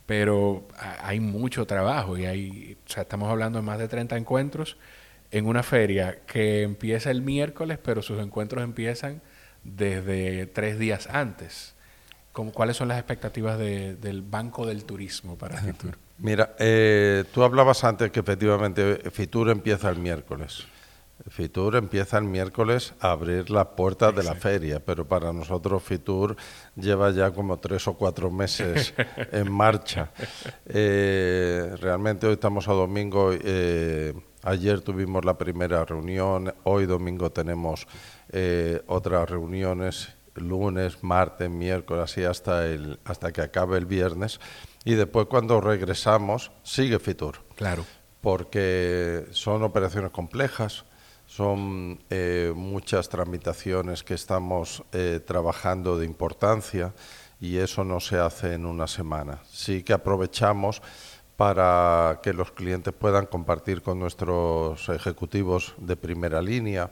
Pero 0.07 0.67
hay 1.03 1.21
mucho 1.21 1.67
trabajo 1.67 2.17
y 2.17 2.27
hay, 2.27 2.79
o 2.87 2.91
sea, 2.91 3.03
estamos 3.03 3.31
hablando 3.31 3.59
de 3.59 3.65
más 3.65 3.79
de 3.79 3.89
30 3.89 4.17
encuentros 4.17 4.77
en 5.31 5.47
una 5.47 5.63
feria 5.63 6.21
que 6.27 6.63
empieza 6.63 7.11
el 7.11 7.23
miércoles, 7.23 7.79
pero 7.83 8.03
sus 8.03 8.21
encuentros 8.21 8.65
empiezan 8.65 9.21
desde 9.75 10.47
tres 10.47 10.79
días 10.79 11.09
antes. 11.09 11.75
¿Cuáles 12.33 12.77
son 12.77 12.89
las 12.89 12.99
expectativas 12.99 13.59
del 13.59 14.23
Banco 14.23 14.65
del 14.65 14.85
Turismo 14.85 15.37
para 15.37 15.57
Fitur? 15.61 15.99
Mira, 16.19 16.55
eh, 16.59 17.25
tú 17.33 17.43
hablabas 17.43 17.83
antes 17.85 18.11
que 18.11 18.21
efectivamente 18.21 19.11
Fitur 19.11 19.51
empieza 19.51 19.89
el 19.91 19.99
miércoles. 19.99 20.67
Fitur 21.29 21.77
empieza 21.77 22.19
el 22.19 22.25
miércoles 22.25 22.95
a 23.01 23.11
abrir 23.11 23.51
las 23.51 23.67
puertas 23.69 24.15
de 24.15 24.23
la 24.23 24.35
feria, 24.35 24.81
pero 24.85 25.07
para 25.07 25.33
nosotros 25.33 25.83
Fitur 25.83 26.37
lleva 26.77 27.11
ya 27.11 27.33
como 27.33 27.59
tres 27.59 27.89
o 27.89 27.95
cuatro 27.95 28.31
meses 28.31 28.95
en 29.33 29.51
marcha. 29.53 30.11
Eh, 30.71 31.75
realmente 31.81 32.27
hoy 32.27 32.35
estamos 32.35 32.69
a 32.69 32.73
domingo. 32.73 33.31
Eh, 33.33 34.15
ayer 34.49 34.81
tuvimos 34.81 35.25
la 35.25 35.37
primera 35.37 35.85
reunión, 35.85 36.55
hoy 36.65 36.87
domingo 36.87 37.31
tenemos 37.31 37.87
otras 38.87 39.29
reuniones 39.29 40.19
lunes, 40.41 41.03
martes, 41.03 41.51
miércoles, 41.51 42.05
así 42.05 42.25
hasta, 42.25 42.67
el, 42.67 42.99
hasta 43.05 43.33
que 43.33 43.43
acabe 43.43 43.79
el 43.79 43.87
viernes. 43.87 44.41
Y 44.85 44.95
después 44.95 45.27
cuando 45.27 45.61
regresamos, 45.61 46.51
sigue 46.63 46.99
Fitur. 46.99 47.41
Claro. 47.55 47.85
Porque 48.21 49.27
son 49.31 49.63
operaciones 49.63 50.11
complejas, 50.11 50.85
son 51.27 52.01
eh, 52.11 52.53
muchas 52.55 53.09
tramitaciones 53.09 54.03
que 54.03 54.15
estamos 54.15 54.83
eh, 54.93 55.21
trabajando 55.25 55.99
de 55.99 56.07
importancia 56.07 56.95
y 57.41 57.59
eso 57.59 57.85
no 57.85 58.01
se 58.01 58.19
hace 58.19 58.55
en 58.55 58.67
una 58.67 58.87
semana. 58.87 59.41
Sí 59.49 59.83
que 59.83 59.93
aprovechamos 59.93 60.83
para 61.39 62.19
que 62.21 62.33
los 62.33 62.51
clientes 62.51 62.93
puedan 62.93 63.27
compartir 63.27 63.81
con 63.81 64.01
nuestros 64.01 64.89
ejecutivos 64.89 65.73
de 65.79 65.95
primera 65.95 66.43
línea, 66.43 66.91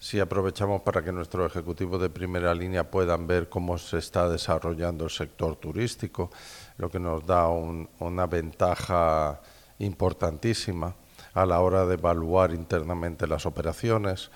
si 0.00 0.18
aprovechamos 0.18 0.82
para 0.82 1.04
que 1.04 1.12
nuestros 1.12 1.48
ejecutivos 1.48 2.02
de 2.02 2.10
primera 2.10 2.52
línea 2.56 2.90
puedan 2.90 3.28
ver 3.28 3.48
cómo 3.48 3.78
se 3.78 3.98
está 3.98 4.28
desarrollando 4.28 5.04
el 5.04 5.10
sector 5.10 5.54
turístico, 5.54 6.28
lo 6.76 6.90
que 6.90 6.98
nos 6.98 7.24
da 7.24 7.46
una 7.46 8.26
ventaja 8.26 9.40
importantísima 9.78 10.96
a 11.32 11.46
la 11.46 11.60
hora 11.60 11.86
de 11.86 11.94
evaluar 11.94 12.52
internamente 12.54 13.28
las 13.28 13.46
operaciones. 13.46 14.32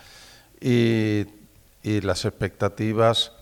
Y, 0.61 1.27
las 1.83 2.25
expectativas 2.25 3.33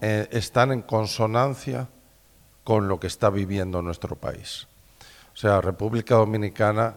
eh, 0.00 0.28
están 0.30 0.72
en 0.72 0.80
consonancia 0.80 1.90
con 2.66 2.88
lo 2.88 2.98
que 2.98 3.06
está 3.06 3.30
viviendo 3.30 3.80
nuestro 3.80 4.16
país. 4.16 4.66
O 5.32 5.36
sea, 5.36 5.60
República 5.60 6.16
Dominicana 6.16 6.96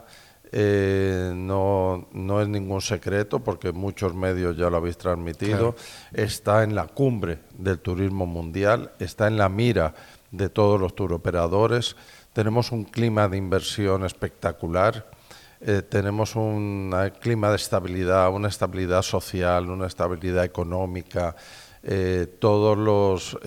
eh, 0.51 1.31
no, 1.35 2.07
no, 2.11 2.41
es 2.41 2.47
ningún 2.47 2.81
secreto 2.81 3.39
porque 3.41 3.71
muchos 3.71 4.15
medios 4.15 4.57
ya 4.57 4.71
lo 4.71 4.77
habéis 4.77 4.97
transmitido, 4.97 5.75
está 6.11 6.63
en 6.63 6.73
la 6.73 6.87
cumbre 6.87 7.41
del 7.55 7.77
turismo 7.77 8.25
mundial, 8.25 8.93
está 8.97 9.27
en 9.27 9.37
la 9.37 9.47
mira 9.47 9.93
de 10.31 10.49
todos 10.49 10.81
los 10.81 10.95
turoperadores, 10.95 11.95
tenemos 12.33 12.71
un 12.71 12.83
clima 12.83 13.29
de 13.29 13.37
inversión 13.37 14.05
espectacular, 14.05 15.11
eh, 15.61 15.83
tenemos 15.87 16.35
un 16.35 16.91
clima 17.21 17.51
de 17.51 17.57
estabilidad, 17.57 18.33
una 18.33 18.47
estabilidad 18.47 19.03
social, 19.03 19.69
una 19.69 19.85
estabilidad 19.85 20.45
económica, 20.45 21.35
eh, 21.83 22.27
todos 22.39 22.77
los 22.77 23.37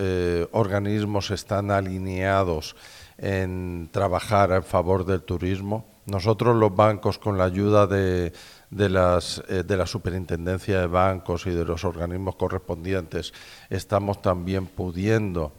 organismos 0.51 1.31
están 1.31 1.71
alineados 1.71 2.75
en 3.17 3.89
trabajar 3.91 4.51
en 4.51 4.63
favor 4.63 5.05
del 5.05 5.21
turismo. 5.21 5.85
Nosotros 6.05 6.55
los 6.55 6.75
bancos, 6.75 7.17
con 7.17 7.37
la 7.37 7.45
ayuda 7.45 7.87
de, 7.87 8.33
de, 8.69 8.89
las, 8.89 9.41
eh, 9.47 9.63
de 9.63 9.77
la 9.77 9.85
Superintendencia 9.85 10.79
de 10.81 10.87
Bancos 10.87 11.45
y 11.45 11.51
de 11.51 11.63
los 11.63 11.85
organismos 11.85 12.35
correspondientes, 12.35 13.33
estamos 13.69 14.21
también 14.21 14.65
pudiendo 14.65 15.53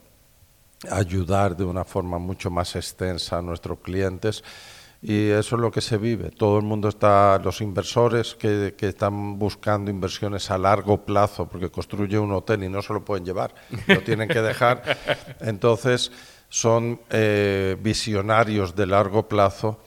ayudar 0.90 1.56
de 1.56 1.64
una 1.64 1.84
forma 1.84 2.18
mucho 2.18 2.50
más 2.50 2.76
extensa 2.76 3.38
a 3.38 3.42
nuestros 3.42 3.78
clientes 3.78 4.44
y 5.06 5.28
eso 5.28 5.56
es 5.56 5.60
lo 5.60 5.70
que 5.70 5.82
se 5.82 5.98
vive. 5.98 6.30
Todo 6.30 6.56
el 6.56 6.64
mundo 6.64 6.88
está, 6.88 7.38
los 7.44 7.60
inversores 7.60 8.34
que, 8.34 8.74
que, 8.74 8.88
están 8.88 9.38
buscando 9.38 9.90
inversiones 9.90 10.50
a 10.50 10.56
largo 10.56 11.04
plazo, 11.04 11.46
porque 11.46 11.70
construye 11.70 12.18
un 12.18 12.32
hotel 12.32 12.64
y 12.64 12.70
no 12.70 12.80
se 12.80 12.94
lo 12.94 13.04
pueden 13.04 13.22
llevar, 13.22 13.54
lo 13.86 14.00
tienen 14.00 14.28
que 14.30 14.40
dejar. 14.40 14.82
Entonces, 15.40 16.10
son 16.48 17.02
eh, 17.10 17.76
visionarios 17.82 18.74
de 18.74 18.86
largo 18.86 19.28
plazo 19.28 19.78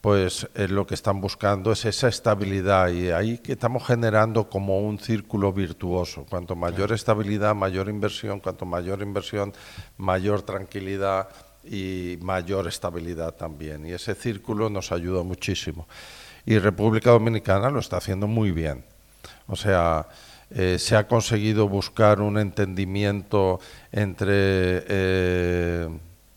pues 0.00 0.48
eh, 0.54 0.68
lo 0.68 0.86
que 0.86 0.94
están 0.94 1.20
buscando 1.20 1.72
es 1.72 1.84
esa 1.84 2.06
estabilidad 2.06 2.88
y 2.90 3.10
ahí 3.10 3.38
que 3.38 3.52
estamos 3.52 3.84
generando 3.84 4.48
como 4.48 4.78
un 4.78 5.00
círculo 5.00 5.52
virtuoso. 5.52 6.24
Cuanto 6.28 6.54
mayor 6.54 6.92
estabilidad, 6.92 7.56
mayor 7.56 7.88
inversión, 7.88 8.38
cuanto 8.38 8.64
mayor 8.64 9.02
inversión, 9.02 9.52
mayor 9.96 10.42
tranquilidad 10.42 11.28
y 11.64 12.18
mayor 12.20 12.66
estabilidad 12.68 13.34
también. 13.34 13.86
Y 13.86 13.92
ese 13.92 14.14
círculo 14.14 14.70
nos 14.70 14.92
ayuda 14.92 15.22
muchísimo. 15.22 15.86
Y 16.46 16.58
República 16.58 17.10
Dominicana 17.10 17.70
lo 17.70 17.80
está 17.80 17.98
haciendo 17.98 18.26
muy 18.26 18.52
bien. 18.52 18.84
O 19.46 19.56
sea, 19.56 20.06
eh, 20.50 20.78
se 20.78 20.96
ha 20.96 21.06
conseguido 21.06 21.68
buscar 21.68 22.20
un 22.20 22.38
entendimiento 22.38 23.60
entre 23.92 24.84
eh, 24.88 25.88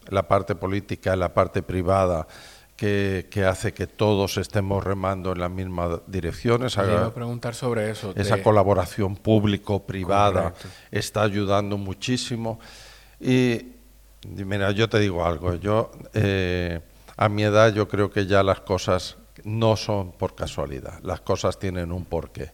la 0.09 0.27
parte 0.27 0.55
política 0.55 1.15
y 1.15 1.17
la 1.17 1.33
parte 1.33 1.61
privada 1.61 2.27
que, 2.75 3.45
hace 3.47 3.73
que 3.73 3.85
todos 3.85 4.37
estemos 4.37 4.83
remando 4.83 5.31
en 5.33 5.39
la 5.39 5.49
misma 5.49 6.01
dirección. 6.07 6.65
Esa, 6.65 7.13
preguntar 7.13 7.53
sobre 7.53 7.91
eso. 7.91 8.11
Esa 8.15 8.41
colaboración 8.41 9.15
público-privada 9.15 10.55
está 10.89 11.21
ayudando 11.21 11.77
muchísimo. 11.77 12.59
Y, 13.19 13.80
mira, 14.27 14.71
yo 14.71 14.89
te 14.89 14.99
digo 14.99 15.25
algo. 15.25 15.55
Yo, 15.55 15.91
eh, 16.13 16.81
a 17.17 17.29
mi 17.29 17.43
edad, 17.43 17.73
yo 17.73 17.87
creo 17.87 18.09
que 18.11 18.25
ya 18.25 18.43
las 18.43 18.61
cosas 18.61 19.17
no 19.43 19.75
son 19.75 20.11
por 20.11 20.35
casualidad. 20.35 20.99
Las 21.03 21.21
cosas 21.21 21.59
tienen 21.59 21.91
un 21.91 22.05
porqué. 22.05 22.51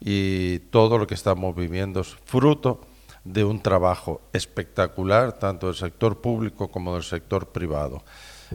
Y 0.00 0.60
todo 0.70 0.98
lo 0.98 1.06
que 1.06 1.14
estamos 1.14 1.54
viviendo 1.54 2.00
es 2.00 2.16
fruto 2.24 2.80
de 3.24 3.44
un 3.44 3.60
trabajo 3.60 4.22
espectacular, 4.32 5.38
tanto 5.38 5.66
del 5.66 5.76
sector 5.76 6.20
público 6.20 6.68
como 6.68 6.94
del 6.94 7.02
sector 7.02 7.48
privado. 7.48 8.02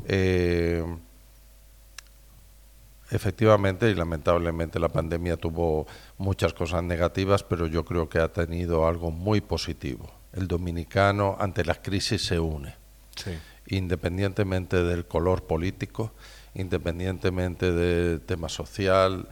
Eh, 0.07 0.83
efectivamente 3.11 3.89
y 3.89 3.95
lamentablemente 3.95 4.79
la 4.79 4.89
pandemia 4.89 5.37
tuvo 5.37 5.85
muchas 6.17 6.53
cosas 6.53 6.83
negativas, 6.83 7.43
pero 7.43 7.67
yo 7.67 7.85
creo 7.85 8.09
que 8.09 8.19
ha 8.19 8.29
tenido 8.29 8.87
algo 8.87 9.11
muy 9.11 9.41
positivo. 9.41 10.09
El 10.35 10.47
dominicano 10.47 11.37
ante 11.39 11.63
la 11.63 11.75
crisis 11.75 12.25
se 12.25 12.39
une, 12.39 12.75
independientemente 13.67 14.83
del 14.83 15.05
color 15.05 15.43
político, 15.43 16.11
independientemente 16.55 17.71
del 17.71 18.21
tema 18.21 18.49
social, 18.49 19.27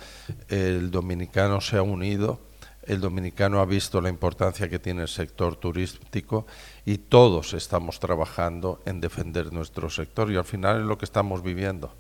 el 0.50 0.92
dominicano 0.92 1.60
se 1.62 1.78
ha 1.78 1.82
unido, 1.82 2.40
el 2.86 3.00
dominicano 3.00 3.60
ha 3.60 3.66
visto 3.66 4.02
la 4.02 4.10
importancia 4.10 4.70
que 4.70 4.80
tiene 4.80 5.04
el 5.04 5.08
sector 5.08 5.56
turístico 5.56 6.46
y 6.86 6.98
todos 6.98 7.54
estamos 7.54 8.00
trabajando 8.00 8.82
en 8.86 9.00
defender 9.00 9.54
nuestro 9.54 9.90
sector 9.90 10.32
y 10.32 10.36
al 10.36 10.46
final 10.46 10.82
es 10.82 10.86
lo 10.86 10.98
que 10.98 11.06
estamos 11.06 11.44
viviendo. 11.44 11.94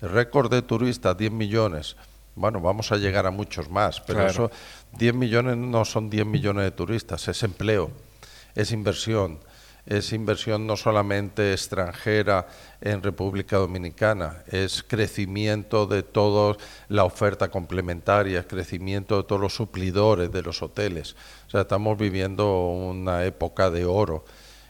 El 0.00 0.10
récord 0.10 0.50
de 0.50 0.62
turistas, 0.62 1.16
10 1.16 1.32
millones. 1.32 1.96
Bueno, 2.36 2.60
vamos 2.60 2.90
a 2.92 2.96
llegar 2.96 3.26
a 3.26 3.30
muchos 3.30 3.70
más, 3.70 4.00
pero 4.00 4.26
eso, 4.26 4.50
10 4.98 5.14
millones 5.14 5.56
no 5.56 5.84
son 5.84 6.10
10 6.10 6.26
millones 6.26 6.64
de 6.64 6.70
turistas, 6.72 7.26
es 7.28 7.42
empleo, 7.42 7.90
es 8.54 8.72
inversión, 8.72 9.40
es 9.86 10.12
inversión 10.12 10.66
no 10.66 10.76
solamente 10.76 11.52
extranjera 11.52 12.46
en 12.80 13.02
República 13.02 13.56
Dominicana, 13.56 14.42
es 14.46 14.82
crecimiento 14.82 15.86
de 15.86 16.02
toda 16.02 16.56
la 16.88 17.04
oferta 17.04 17.50
complementaria, 17.50 18.40
es 18.40 18.46
crecimiento 18.46 19.16
de 19.16 19.24
todos 19.24 19.40
los 19.40 19.54
suplidores 19.54 20.32
de 20.32 20.42
los 20.42 20.62
hoteles. 20.62 21.16
O 21.46 21.50
sea, 21.50 21.62
estamos 21.62 21.98
viviendo 21.98 22.68
una 22.68 23.24
época 23.24 23.70
de 23.70 23.84
oro. 23.84 24.24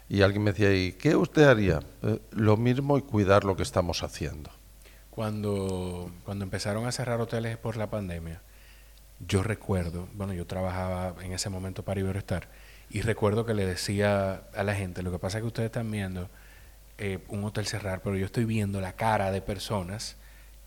Y 0.08 0.22
alguien 0.22 0.42
me 0.42 0.52
decía, 0.52 0.74
¿y 0.74 0.92
qué 0.92 1.16
usted 1.16 1.44
haría? 1.44 1.80
Eh, 2.02 2.18
lo 2.32 2.56
mismo 2.56 2.98
y 2.98 3.02
cuidar 3.02 3.44
lo 3.44 3.56
que 3.56 3.62
estamos 3.62 4.02
haciendo 4.02 4.50
cuando, 5.14 6.10
cuando 6.24 6.44
empezaron 6.44 6.86
a 6.88 6.92
cerrar 6.92 7.20
hoteles 7.20 7.56
por 7.56 7.76
la 7.76 7.88
pandemia, 7.88 8.42
yo 9.20 9.44
recuerdo, 9.44 10.08
bueno, 10.14 10.32
yo 10.32 10.44
trabajaba 10.44 11.14
en 11.22 11.32
ese 11.32 11.48
momento 11.50 11.84
para 11.84 12.00
Iberostar 12.00 12.48
y 12.90 13.02
recuerdo 13.02 13.44
que 13.44 13.54
le 13.54 13.66
decía 13.66 14.44
a 14.54 14.62
la 14.62 14.74
gente, 14.74 15.02
lo 15.02 15.10
que 15.10 15.18
pasa 15.18 15.38
es 15.38 15.42
que 15.42 15.48
ustedes 15.48 15.66
están 15.66 15.90
viendo 15.90 16.28
eh, 16.98 17.18
un 17.28 17.44
hotel 17.44 17.66
cerrar, 17.66 18.02
pero 18.02 18.16
yo 18.16 18.26
estoy 18.26 18.44
viendo 18.44 18.80
la 18.80 18.92
cara 18.92 19.30
de 19.30 19.42
personas 19.42 20.16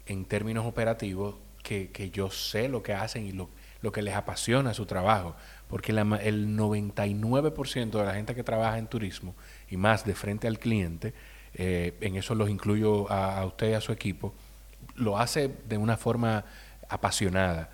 en 0.05 0.25
términos 0.25 0.65
operativos 0.65 1.35
que, 1.63 1.89
que 1.91 2.09
yo 2.09 2.29
sé 2.31 2.69
lo 2.69 2.83
que 2.83 2.93
hacen 2.93 3.25
y 3.25 3.31
lo, 3.31 3.49
lo 3.81 3.91
que 3.91 4.01
les 4.01 4.15
apasiona 4.15 4.73
su 4.73 4.85
trabajo, 4.85 5.35
porque 5.69 5.91
el 5.91 5.99
99% 6.57 7.91
de 7.91 8.05
la 8.05 8.13
gente 8.13 8.35
que 8.35 8.43
trabaja 8.43 8.77
en 8.77 8.87
turismo 8.87 9.35
y 9.69 9.77
más 9.77 10.05
de 10.05 10.15
frente 10.15 10.47
al 10.47 10.59
cliente, 10.59 11.13
eh, 11.53 11.95
en 12.01 12.15
eso 12.15 12.35
los 12.35 12.49
incluyo 12.49 13.09
a, 13.11 13.39
a 13.39 13.45
usted 13.45 13.71
y 13.71 13.73
a 13.73 13.81
su 13.81 13.91
equipo, 13.91 14.33
lo 14.95 15.17
hace 15.17 15.49
de 15.67 15.77
una 15.77 15.97
forma 15.97 16.45
apasionada. 16.89 17.69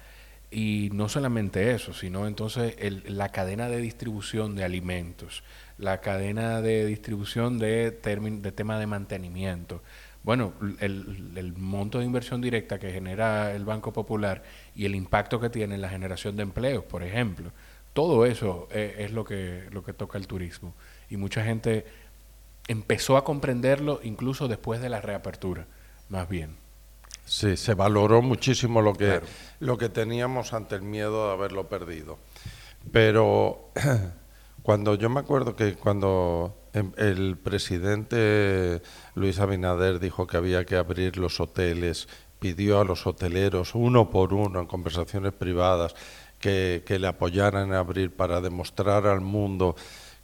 Y 0.53 0.91
no 0.93 1.09
solamente 1.09 1.71
eso, 1.71 1.93
sino 1.93 2.27
entonces 2.27 2.75
el, 2.77 3.03
la 3.07 3.29
cadena 3.29 3.69
de 3.69 3.77
distribución 3.77 4.55
de 4.55 4.63
alimentos, 4.63 5.43
la 5.79 5.99
cadena 5.99 6.61
de 6.61 6.85
distribución 6.85 7.57
de, 7.57 7.89
de 7.89 8.51
tema 8.51 8.77
de 8.77 8.85
mantenimiento. 8.85 9.81
Bueno, 10.21 10.53
el, 10.79 11.53
monto 11.57 11.97
de 11.99 12.05
inversión 12.05 12.39
directa 12.39 12.77
que 12.77 12.91
genera 12.91 13.53
el 13.55 13.65
Banco 13.65 13.91
Popular 13.91 14.43
y 14.75 14.85
el 14.85 14.93
impacto 14.93 15.39
que 15.39 15.49
tiene 15.49 15.73
en 15.75 15.81
la 15.81 15.89
generación 15.89 16.35
de 16.35 16.43
empleos, 16.43 16.83
por 16.83 17.01
ejemplo. 17.01 17.51
Todo 17.93 18.25
eso 18.27 18.67
es, 18.71 18.99
es 18.99 19.11
lo, 19.11 19.25
que, 19.25 19.63
lo 19.71 19.83
que 19.83 19.93
toca 19.93 20.19
el 20.19 20.27
turismo. 20.27 20.75
Y 21.09 21.17
mucha 21.17 21.43
gente 21.43 21.85
empezó 22.67 23.17
a 23.17 23.23
comprenderlo 23.23 23.99
incluso 24.03 24.47
después 24.47 24.81
de 24.81 24.89
la 24.89 25.01
reapertura, 25.01 25.65
más 26.09 26.29
bien. 26.29 26.62
Sí, 27.25 27.57
se 27.57 27.73
valoró 27.73 28.21
muchísimo 28.21 28.81
lo 28.81 28.93
que, 28.93 29.05
claro. 29.05 29.25
lo 29.59 29.77
que 29.77 29.89
teníamos 29.89 30.53
ante 30.53 30.75
el 30.75 30.81
miedo 30.81 31.27
de 31.27 31.33
haberlo 31.33 31.67
perdido. 31.67 32.19
Pero 32.91 33.69
cuando 34.63 34.95
yo 34.95 35.09
me 35.09 35.21
acuerdo 35.21 35.55
que 35.55 35.75
cuando 35.75 36.57
el 36.97 37.37
presidente 37.37 38.81
Luis 39.15 39.39
Abinader 39.39 39.99
dijo 39.99 40.27
que 40.27 40.37
había 40.37 40.65
que 40.65 40.75
abrir 40.75 41.17
los 41.17 41.39
hoteles, 41.39 42.07
pidió 42.39 42.81
a 42.81 42.83
los 42.83 43.07
hoteleros 43.07 43.73
uno 43.73 44.09
por 44.09 44.33
uno 44.33 44.59
en 44.59 44.67
conversaciones 44.67 45.33
privadas 45.33 45.95
que, 46.39 46.83
que 46.85 46.99
le 46.99 47.07
apoyaran 47.07 47.69
en 47.69 47.73
abrir 47.73 48.13
para 48.13 48.41
demostrar 48.41 49.07
al 49.07 49.21
mundo 49.21 49.75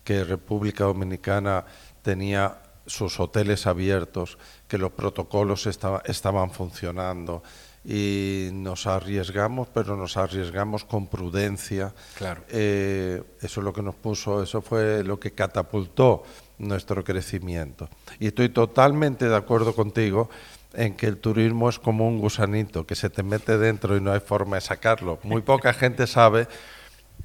que 0.04 0.24
República 0.24 0.84
Dominicana 0.84 1.66
tenía 2.02 2.58
sus 2.90 3.20
hoteles 3.20 3.68
abiertos, 3.68 4.38
que 4.68 4.78
los 4.78 4.92
protocolos 4.92 5.68
estaba, 5.68 6.02
estaban 6.06 6.52
funcionando 6.52 7.44
y 7.86 8.50
nos 8.52 8.88
arriesgamos, 8.88 9.68
pero 9.74 9.96
nos 9.96 10.18
arriesgamos 10.18 10.84
con 10.86 11.08
prudencia. 11.08 11.94
Claro. 12.18 12.44
Eh, 12.50 13.22
eso 13.42 13.62
es 13.62 13.64
lo 13.64 13.72
que 13.72 13.82
nos 13.82 13.96
puso, 13.96 14.44
eso 14.44 14.62
fue 14.62 15.04
lo 15.04 15.20
que 15.20 15.32
catapultó 15.32 16.24
nuestro 16.58 17.04
crecimiento. 17.04 17.88
Y 18.20 18.28
estoy 18.28 18.50
totalmente 18.50 19.30
de 19.30 19.36
acuerdo 19.36 19.74
contigo 19.74 20.30
en 20.74 20.96
que 20.96 21.06
el 21.06 21.18
turismo 21.18 21.70
es 21.70 21.80
como 21.80 22.08
un 22.08 22.20
gusanito 22.20 22.86
que 22.86 22.96
se 22.96 23.10
te 23.10 23.24
mete 23.24 23.58
dentro 23.58 23.96
y 23.96 24.02
no 24.02 24.12
hay 24.12 24.20
forma 24.20 24.58
de 24.58 24.62
sacarlo. 24.62 25.20
Muy 25.24 25.42
poca 25.42 25.74
gente 25.74 26.06
sabe 26.08 26.48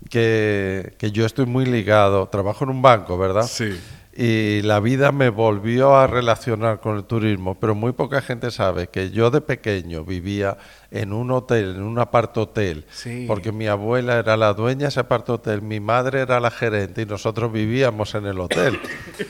que, 0.08 0.94
que 0.98 1.10
yo 1.10 1.26
estoy 1.26 1.46
muy 1.46 1.64
ligado, 1.64 2.28
trabajo 2.28 2.64
en 2.64 2.70
un 2.70 2.82
banco, 2.82 3.18
¿verdad? 3.18 3.44
Sí 3.44 3.78
y 4.16 4.62
la 4.62 4.78
vida 4.78 5.10
me 5.10 5.28
volvió 5.28 5.96
a 5.96 6.06
relacionar 6.06 6.80
con 6.80 6.96
el 6.96 7.04
turismo, 7.04 7.58
pero 7.58 7.74
muy 7.74 7.92
poca 7.92 8.22
gente 8.22 8.52
sabe 8.52 8.86
que 8.86 9.10
yo 9.10 9.30
de 9.30 9.40
pequeño 9.40 10.04
vivía 10.04 10.56
en 10.92 11.12
un 11.12 11.32
hotel, 11.32 11.74
en 11.76 11.82
un 11.82 11.98
apartotel, 11.98 12.84
sí. 12.92 13.24
porque 13.26 13.50
mi 13.50 13.66
abuela 13.66 14.18
era 14.20 14.36
la 14.36 14.54
dueña 14.54 14.82
de 14.82 14.88
ese 14.88 15.00
apartotel, 15.00 15.62
mi 15.62 15.80
madre 15.80 16.20
era 16.20 16.38
la 16.38 16.52
gerente 16.52 17.02
y 17.02 17.06
nosotros 17.06 17.52
vivíamos 17.52 18.14
en 18.14 18.26
el 18.26 18.38
hotel. 18.38 18.78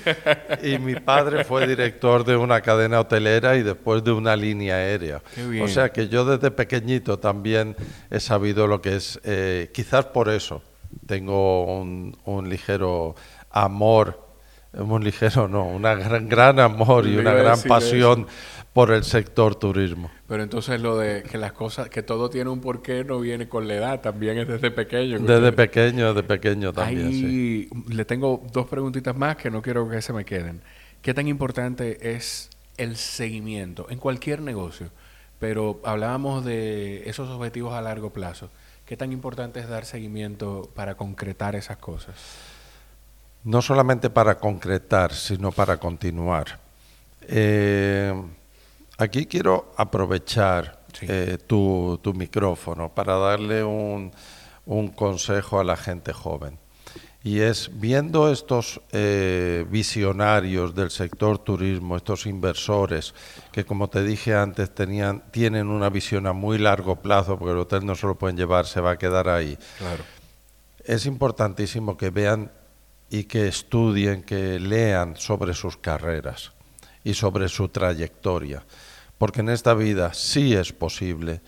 y 0.62 0.78
mi 0.78 0.96
padre 0.96 1.44
fue 1.44 1.66
director 1.66 2.24
de 2.24 2.36
una 2.36 2.60
cadena 2.60 3.00
hotelera 3.00 3.56
y 3.56 3.62
después 3.62 4.04
de 4.04 4.12
una 4.12 4.36
línea 4.36 4.76
aérea. 4.76 5.22
O 5.62 5.68
sea 5.68 5.92
que 5.92 6.08
yo 6.08 6.26
desde 6.26 6.50
pequeñito 6.50 7.18
también 7.18 7.74
he 8.10 8.20
sabido 8.20 8.66
lo 8.66 8.82
que 8.82 8.96
es, 8.96 9.18
eh, 9.24 9.70
quizás 9.72 10.04
por 10.04 10.28
eso 10.28 10.62
tengo 11.06 11.64
un, 11.80 12.16
un 12.24 12.48
ligero 12.50 13.14
amor 13.50 14.23
muy 14.78 15.02
ligero, 15.02 15.48
no, 15.48 15.64
un 15.64 15.82
gran, 15.82 16.28
gran 16.28 16.60
amor 16.60 17.06
y 17.06 17.16
una 17.16 17.32
gran 17.32 17.60
pasión 17.62 18.20
eso. 18.20 18.66
por 18.72 18.90
el 18.90 19.04
sector 19.04 19.54
turismo. 19.54 20.10
Pero 20.26 20.42
entonces 20.42 20.80
lo 20.80 20.96
de 20.96 21.22
que 21.22 21.38
las 21.38 21.52
cosas, 21.52 21.88
que 21.88 22.02
todo 22.02 22.30
tiene 22.30 22.50
un 22.50 22.60
porqué, 22.60 23.04
no 23.04 23.20
viene 23.20 23.48
con 23.48 23.68
la 23.68 23.74
edad, 23.74 24.00
también 24.00 24.38
es 24.38 24.48
desde 24.48 24.70
pequeño. 24.70 25.18
Desde 25.18 25.36
usted... 25.36 25.54
pequeño, 25.54 26.12
desde 26.12 26.26
pequeño 26.26 26.72
también. 26.72 27.06
Ahí 27.06 27.12
sí. 27.12 27.68
le 27.88 28.04
tengo 28.04 28.42
dos 28.52 28.66
preguntitas 28.66 29.16
más 29.16 29.36
que 29.36 29.50
no 29.50 29.62
quiero 29.62 29.88
que 29.88 30.02
se 30.02 30.12
me 30.12 30.24
queden. 30.24 30.60
¿Qué 31.02 31.14
tan 31.14 31.28
importante 31.28 32.14
es 32.14 32.50
el 32.76 32.96
seguimiento 32.96 33.86
en 33.90 33.98
cualquier 33.98 34.40
negocio? 34.40 34.90
Pero 35.38 35.80
hablábamos 35.84 36.44
de 36.44 37.08
esos 37.08 37.28
objetivos 37.28 37.74
a 37.74 37.82
largo 37.82 38.10
plazo. 38.10 38.50
¿Qué 38.86 38.96
tan 38.96 39.12
importante 39.12 39.60
es 39.60 39.68
dar 39.68 39.84
seguimiento 39.84 40.70
para 40.74 40.96
concretar 40.96 41.56
esas 41.56 41.76
cosas? 41.78 42.14
No 43.44 43.60
solamente 43.60 44.10
para 44.10 44.38
concretar, 44.38 45.12
sino 45.12 45.52
para 45.52 45.76
continuar. 45.76 46.58
Eh, 47.22 48.12
aquí 48.98 49.26
quiero 49.26 49.72
aprovechar 49.76 50.84
sí. 50.98 51.06
eh, 51.08 51.38
tu, 51.46 51.98
tu, 52.02 52.12
micrófono 52.14 52.88
para 52.88 53.16
darle 53.16 53.62
un, 53.62 54.12
un, 54.66 54.88
consejo 54.88 55.60
a 55.60 55.64
la 55.64 55.76
gente 55.76 56.12
joven. 56.12 56.58
Y 57.22 57.40
es, 57.40 57.70
viendo 57.72 58.30
estos 58.30 58.82
eh, 58.92 59.64
visionarios 59.70 60.74
del 60.74 60.90
sector 60.90 61.38
turismo, 61.38 61.96
estos 61.96 62.26
inversores, 62.26 63.14
que 63.50 63.64
como 63.64 63.88
te 63.88 64.02
dije 64.04 64.34
antes, 64.34 64.74
tenían, 64.74 65.22
tienen 65.30 65.68
una 65.68 65.88
visión 65.88 66.26
a 66.26 66.34
muy 66.34 66.58
largo 66.58 66.96
plazo, 66.96 67.38
porque 67.38 67.52
el 67.52 67.58
hotel 67.58 67.86
no 67.86 67.94
se 67.94 68.06
lo 68.06 68.16
pueden 68.16 68.36
llevar, 68.36 68.66
se 68.66 68.82
va 68.82 68.92
a 68.92 68.98
quedar 68.98 69.30
ahí. 69.30 69.56
Claro. 69.78 70.04
Es 70.84 71.06
importantísimo 71.06 71.96
que 71.96 72.10
vean 72.10 72.50
y 73.14 73.24
que 73.24 73.46
estudien, 73.46 74.24
que 74.24 74.58
lean 74.58 75.16
sobre 75.16 75.54
sus 75.54 75.76
carreras 75.76 76.50
y 77.04 77.14
sobre 77.14 77.48
su 77.48 77.68
trayectoria, 77.68 78.66
porque 79.18 79.38
en 79.38 79.50
esta 79.50 79.72
vida 79.72 80.12
sí 80.14 80.52
es 80.52 80.72
posible 80.72 81.40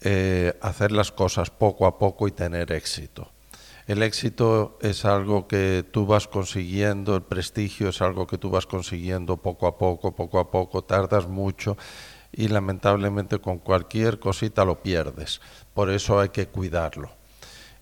eh, 0.00 0.58
hacer 0.60 0.90
las 0.90 1.12
cosas 1.12 1.50
poco 1.50 1.86
a 1.86 1.98
poco 1.98 2.26
y 2.26 2.32
tener 2.32 2.72
éxito. 2.72 3.30
El 3.86 4.02
éxito 4.02 4.76
es 4.82 5.04
algo 5.04 5.46
que 5.46 5.84
tú 5.88 6.04
vas 6.04 6.26
consiguiendo, 6.26 7.14
el 7.14 7.22
prestigio 7.22 7.90
es 7.90 8.02
algo 8.02 8.26
que 8.26 8.38
tú 8.38 8.50
vas 8.50 8.66
consiguiendo 8.66 9.36
poco 9.36 9.68
a 9.68 9.78
poco, 9.78 10.16
poco 10.16 10.40
a 10.40 10.50
poco, 10.50 10.82
tardas 10.82 11.28
mucho 11.28 11.76
y 12.32 12.48
lamentablemente 12.48 13.38
con 13.38 13.58
cualquier 13.58 14.18
cosita 14.18 14.64
lo 14.64 14.82
pierdes. 14.82 15.40
Por 15.74 15.90
eso 15.90 16.18
hay 16.18 16.30
que 16.30 16.48
cuidarlo. 16.48 17.12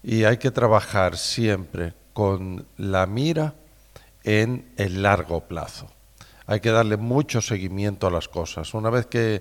Y 0.03 0.25
hay 0.25 0.37
que 0.37 0.51
trabajar 0.51 1.17
siempre 1.17 1.95
con 2.13 2.67
la 2.77 3.07
mira 3.07 3.55
en 4.25 4.73
el 4.77 5.03
largo 5.03 5.41
plazo. 5.41 5.89
Hay 6.47 6.61
que 6.61 6.71
darle 6.71 6.97
mucho 6.97 7.41
seguimiento 7.41 8.07
a 8.07 8.11
las 8.11 8.29
cosas. 8.29 8.75
Una 8.75 8.91
vez 8.91 9.07
que, 9.07 9.41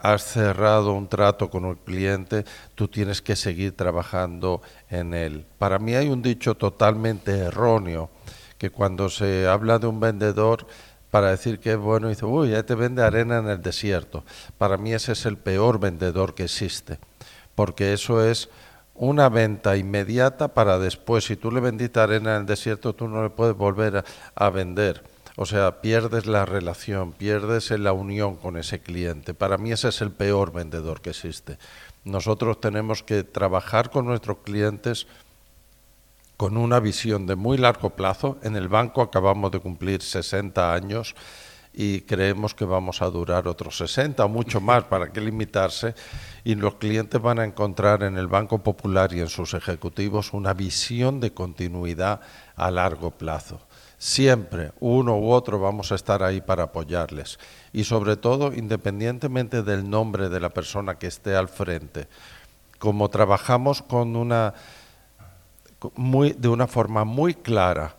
has 0.00 0.22
cerrado 0.22 0.92
un 0.92 1.08
trato 1.08 1.48
con 1.48 1.64
un 1.64 1.76
cliente, 1.76 2.44
tú 2.74 2.88
tienes 2.88 3.22
que 3.22 3.36
seguir 3.36 3.76
trabajando 3.76 4.62
en 4.90 5.14
él. 5.14 5.46
Para 5.58 5.78
mí 5.78 5.94
hay 5.94 6.08
un 6.08 6.22
dicho 6.22 6.56
totalmente 6.56 7.38
erróneo, 7.38 8.10
que 8.58 8.70
cuando 8.70 9.08
se 9.10 9.46
habla 9.46 9.78
de 9.78 9.86
un 9.86 10.00
vendedor, 10.00 10.66
para 11.10 11.30
decir 11.30 11.60
que 11.60 11.72
es 11.72 11.78
bueno, 11.78 12.08
dice, 12.08 12.26
uy, 12.26 12.50
ya 12.50 12.64
te 12.64 12.74
vende 12.74 13.02
arena 13.02 13.38
en 13.38 13.48
el 13.48 13.62
desierto. 13.62 14.24
Para 14.58 14.76
mí 14.76 14.92
ese 14.92 15.12
es 15.12 15.24
el 15.24 15.38
peor 15.38 15.78
vendedor 15.78 16.34
que 16.34 16.44
existe, 16.44 16.98
porque 17.54 17.92
eso 17.92 18.24
es 18.24 18.50
una 18.98 19.28
venta 19.28 19.76
inmediata 19.76 20.48
para 20.48 20.78
después. 20.78 21.24
Si 21.24 21.36
tú 21.36 21.50
le 21.50 21.60
vendiste 21.60 22.00
arena 22.00 22.34
en 22.34 22.42
el 22.42 22.46
desierto, 22.46 22.94
tú 22.94 23.08
no 23.08 23.22
le 23.22 23.30
puedes 23.30 23.56
volver 23.56 23.98
a, 23.98 24.04
a, 24.34 24.50
vender. 24.50 25.02
O 25.36 25.46
sea, 25.46 25.80
pierdes 25.80 26.26
la 26.26 26.44
relación, 26.44 27.12
pierdes 27.12 27.70
la 27.70 27.92
unión 27.92 28.36
con 28.36 28.56
ese 28.56 28.80
cliente. 28.80 29.34
Para 29.34 29.58
mí 29.58 29.72
ese 29.72 29.88
es 29.88 30.00
el 30.00 30.10
peor 30.10 30.52
vendedor 30.52 31.00
que 31.00 31.10
existe. 31.10 31.58
Nosotros 32.04 32.60
tenemos 32.60 33.02
que 33.02 33.22
trabajar 33.24 33.90
con 33.90 34.06
nuestros 34.06 34.38
clientes 34.44 35.06
con 36.36 36.56
una 36.56 36.80
visión 36.80 37.26
de 37.26 37.36
muy 37.36 37.58
largo 37.58 37.90
plazo. 37.90 38.38
En 38.42 38.56
el 38.56 38.68
banco 38.68 39.02
acabamos 39.02 39.50
de 39.50 39.60
cumplir 39.60 40.02
60 40.02 40.72
años 40.72 41.14
y 41.78 42.00
creemos 42.00 42.54
que 42.54 42.64
vamos 42.64 43.02
a 43.02 43.10
durar 43.10 43.46
otros 43.46 43.76
60 43.76 44.24
o 44.24 44.28
mucho 44.28 44.62
más, 44.62 44.84
¿para 44.90 45.12
qué 45.12 45.20
limitarse? 45.20 45.94
Y 46.42 46.54
los 46.54 46.76
clientes 46.76 47.20
van 47.20 47.38
a 47.38 47.44
encontrar 47.44 48.02
en 48.02 48.16
el 48.16 48.28
Banco 48.28 48.62
Popular 48.62 49.12
y 49.12 49.20
en 49.20 49.28
sus 49.28 49.52
ejecutivos 49.52 50.32
una 50.32 50.54
visión 50.54 51.20
de 51.20 51.34
continuidad 51.34 52.22
a 52.56 52.70
largo 52.70 53.10
plazo. 53.10 53.60
Siempre 53.98 54.72
uno 54.80 55.18
u 55.18 55.30
otro 55.30 55.60
vamos 55.60 55.92
a 55.92 55.96
estar 55.96 56.22
ahí 56.22 56.40
para 56.40 56.64
apoyarles. 56.64 57.38
Y 57.74 57.84
sobre 57.84 58.16
todo, 58.16 58.54
independientemente 58.54 59.62
del 59.62 59.88
nombre 59.88 60.30
de 60.30 60.40
la 60.40 60.48
persona 60.48 60.98
que 60.98 61.08
esté 61.08 61.36
al 61.36 61.48
frente, 61.48 62.08
como 62.78 63.10
trabajamos 63.10 63.82
con 63.82 64.16
una, 64.16 64.54
muy, 65.94 66.32
de 66.32 66.48
una 66.48 66.66
forma 66.66 67.04
muy 67.04 67.34
clara, 67.34 67.96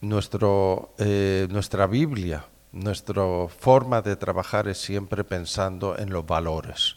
nuestro, 0.00 0.94
eh, 0.98 1.46
nuestra 1.50 1.86
Biblia 1.86 2.46
nuestra 2.72 3.22
forma 3.48 4.02
de 4.02 4.16
trabajar 4.16 4.68
es 4.68 4.78
siempre 4.78 5.24
pensando 5.24 5.98
en 5.98 6.10
los 6.10 6.26
valores. 6.26 6.96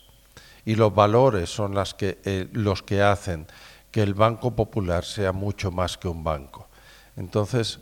Y 0.65 0.75
los 0.75 0.93
valores 0.93 1.49
son 1.49 1.75
las 1.75 1.93
que, 1.93 2.19
eh, 2.23 2.47
los 2.51 2.83
que 2.83 3.01
hacen 3.01 3.47
que 3.91 4.01
el 4.01 4.13
Banco 4.13 4.55
Popular 4.55 5.03
sea 5.03 5.31
mucho 5.31 5.71
más 5.71 5.97
que 5.97 6.07
un 6.07 6.23
banco. 6.23 6.67
Entonces, 7.15 7.79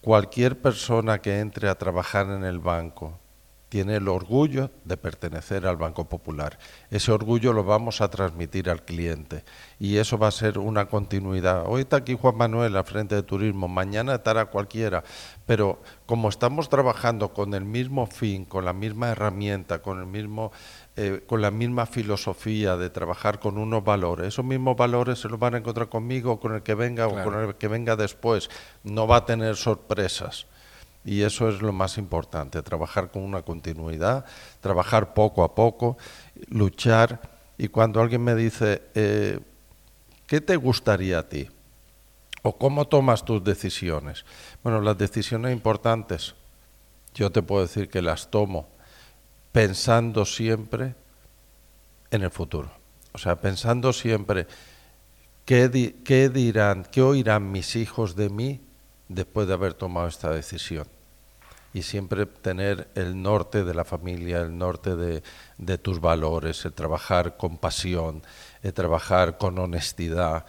cualquier 0.00 0.60
persona 0.60 1.20
que 1.20 1.40
entre 1.40 1.68
a 1.68 1.74
trabajar 1.74 2.26
en 2.26 2.44
el 2.44 2.58
banco 2.58 3.18
tiene 3.72 3.96
el 3.96 4.08
orgullo 4.08 4.70
de 4.84 4.98
pertenecer 4.98 5.66
al 5.66 5.78
Banco 5.78 6.06
Popular. 6.06 6.58
Ese 6.90 7.10
orgullo 7.10 7.54
lo 7.54 7.64
vamos 7.64 8.02
a 8.02 8.10
transmitir 8.10 8.68
al 8.68 8.84
cliente 8.84 9.44
y 9.78 9.96
eso 9.96 10.18
va 10.18 10.28
a 10.28 10.30
ser 10.30 10.58
una 10.58 10.90
continuidad. 10.90 11.64
Hoy 11.66 11.80
está 11.80 11.96
aquí 11.96 12.14
Juan 12.14 12.36
Manuel 12.36 12.76
al 12.76 12.84
frente 12.84 13.14
de 13.14 13.22
turismo, 13.22 13.68
mañana 13.68 14.16
estará 14.16 14.44
cualquiera, 14.44 15.04
pero 15.46 15.80
como 16.04 16.28
estamos 16.28 16.68
trabajando 16.68 17.32
con 17.32 17.54
el 17.54 17.64
mismo 17.64 18.06
fin, 18.06 18.44
con 18.44 18.66
la 18.66 18.74
misma 18.74 19.08
herramienta, 19.08 19.80
con 19.80 20.00
el 20.00 20.06
mismo 20.06 20.52
eh, 20.96 21.22
con 21.26 21.40
la 21.40 21.50
misma 21.50 21.86
filosofía 21.86 22.76
de 22.76 22.90
trabajar 22.90 23.40
con 23.40 23.56
unos 23.56 23.82
valores. 23.82 24.26
Esos 24.26 24.44
mismos 24.44 24.76
valores 24.76 25.18
se 25.18 25.30
los 25.30 25.38
van 25.38 25.54
a 25.54 25.58
encontrar 25.58 25.88
conmigo, 25.88 26.38
con 26.40 26.54
el 26.54 26.62
que 26.62 26.74
venga 26.74 27.06
o 27.06 27.24
con 27.24 27.40
el 27.40 27.54
que 27.54 27.68
venga 27.68 27.96
después. 27.96 28.50
No 28.84 29.06
va 29.06 29.16
a 29.16 29.24
tener 29.24 29.56
sorpresas. 29.56 30.46
Y 31.04 31.22
eso 31.22 31.48
es 31.48 31.60
lo 31.60 31.72
más 31.72 31.98
importante, 31.98 32.62
trabajar 32.62 33.10
con 33.10 33.22
una 33.22 33.42
continuidad, 33.42 34.24
trabajar 34.60 35.14
poco 35.14 35.42
a 35.42 35.54
poco, 35.54 35.96
luchar. 36.48 37.20
Y 37.58 37.68
cuando 37.68 38.00
alguien 38.00 38.22
me 38.22 38.34
dice, 38.34 38.82
eh, 38.94 39.40
¿qué 40.26 40.40
te 40.40 40.56
gustaría 40.56 41.18
a 41.18 41.28
ti? 41.28 41.48
¿O 42.42 42.56
cómo 42.56 42.86
tomas 42.86 43.24
tus 43.24 43.42
decisiones? 43.42 44.24
Bueno, 44.62 44.80
las 44.80 44.96
decisiones 44.96 45.52
importantes, 45.52 46.34
yo 47.14 47.30
te 47.30 47.42
puedo 47.42 47.62
decir 47.62 47.88
que 47.88 48.02
las 48.02 48.30
tomo 48.30 48.68
pensando 49.50 50.24
siempre 50.24 50.94
en 52.10 52.22
el 52.22 52.30
futuro. 52.30 52.70
O 53.12 53.18
sea, 53.18 53.40
pensando 53.40 53.92
siempre, 53.92 54.46
¿qué, 55.44 55.96
qué 56.04 56.28
dirán, 56.28 56.86
qué 56.90 57.02
oirán 57.02 57.50
mis 57.52 57.76
hijos 57.76 58.16
de 58.16 58.30
mí 58.30 58.60
después 59.14 59.46
de 59.46 59.54
haber 59.54 59.74
tomado 59.74 60.06
esta 60.06 60.30
decisión. 60.30 60.86
Y 61.74 61.82
siempre 61.82 62.26
tener 62.26 62.88
el 62.94 63.22
norte 63.22 63.64
de 63.64 63.74
la 63.74 63.84
familia, 63.84 64.40
el 64.40 64.56
norte 64.58 64.94
de, 64.94 65.78
tus 65.78 66.00
valores, 66.00 66.64
el 66.66 66.72
trabajar 66.74 67.36
con 67.36 67.56
pasión, 67.56 68.22
el 68.62 68.74
trabajar 68.74 69.38
con 69.38 69.58
honestidad. 69.58 70.44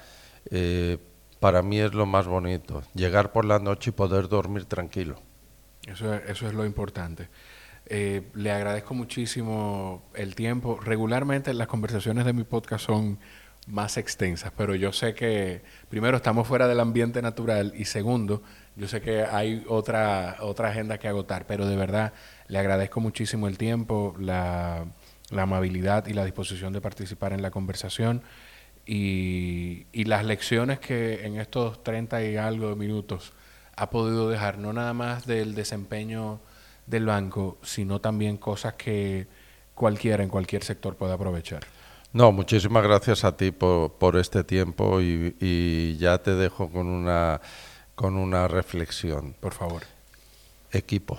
Eh, 0.52 0.97
para 1.39 1.62
mí 1.62 1.80
es 1.80 1.93
lo 1.93 2.06
más 2.06 2.28
bonito, 2.28 2.84
llegar 2.93 3.32
por 3.32 3.45
la 3.45 3.60
noche 3.60 3.91
y 3.91 3.93
poder 3.93 4.28
dormir 4.28 4.65
tranquilo. 4.65 5.15
Eso 5.88 6.13
es, 6.13 6.30
eso 6.30 6.47
es 6.47 6.54
lo 6.54 6.65
importante. 6.65 7.30
Eh, 7.86 8.30
le 8.34 8.52
agradezco 8.52 8.93
muchísimo 8.93 10.04
el 10.13 10.36
tiempo. 10.36 10.80
Regularmente 10.80 11.54
las 11.54 11.67
conversaciones 11.67 12.26
de 12.26 12.34
mi 12.34 12.43
podcast 12.43 12.86
son 12.86 13.19
más 13.67 13.97
extensas, 13.97 14.52
pero 14.58 14.76
yo 14.76 14.91
sé 14.91 15.13
que 15.13 15.62
primero 15.89 16.17
estamos 16.17 16.47
fuera 16.47 16.67
del 16.67 16.80
ambiente 16.80 17.21
natural 17.21 17.73
y 17.76 17.86
segundo, 17.86 18.43
yo 18.76 18.88
sé 18.88 19.02
que 19.02 19.23
hay 19.23 19.63
otra, 19.67 20.38
otra 20.41 20.69
agenda 20.69 20.97
que 20.97 21.08
agotar, 21.08 21.45
pero 21.45 21.65
de 21.67 21.76
verdad 21.76 22.13
le 22.47 22.60
agradezco 22.60 22.99
muchísimo 22.99 23.47
el 23.47 23.58
tiempo, 23.58 24.15
la, 24.19 24.86
amabilidad 25.36 26.06
y 26.08 26.13
la 26.13 26.26
disposición 26.26 26.73
de 26.73 26.82
participar 26.82 27.34
en 27.34 27.41
la 27.41 27.49
conversación 27.49 28.21
y, 28.86 29.86
las 30.06 30.26
lecciones 30.26 30.80
que 30.80 31.26
en 31.26 31.39
estos 31.39 31.84
30 31.84 32.23
y 32.23 32.38
algo 32.38 32.76
minutos 32.76 33.34
ha 33.76 33.89
podido 33.89 34.30
dejar, 34.30 34.60
no 34.60 34.73
nada 34.73 34.93
más 34.93 35.26
del 35.26 35.56
desempeño 35.56 36.39
del 36.86 37.06
banco, 37.06 37.58
sino 37.63 38.02
también 38.02 38.38
cosas 38.38 38.73
que 38.73 39.28
cualquiera 39.73 40.21
en 40.21 40.30
cualquier 40.30 40.63
sector 40.63 40.95
puede 40.97 41.13
aprovechar. 41.13 41.63
No, 42.13 42.32
muchísimas 42.32 42.84
gracias 42.84 43.23
a 43.23 43.36
ti 43.36 43.49
por, 43.49 44.17
este 44.17 44.43
tiempo 44.43 45.02
y, 45.02 45.97
ya 45.97 46.19
te 46.19 46.36
dejo 46.36 46.69
con 46.69 46.86
una, 46.86 47.41
con 47.95 48.15
una 48.17 48.47
reflexión. 48.47 49.36
Por 49.39 49.54
favor. 49.54 49.82
Equipo. 50.71 51.17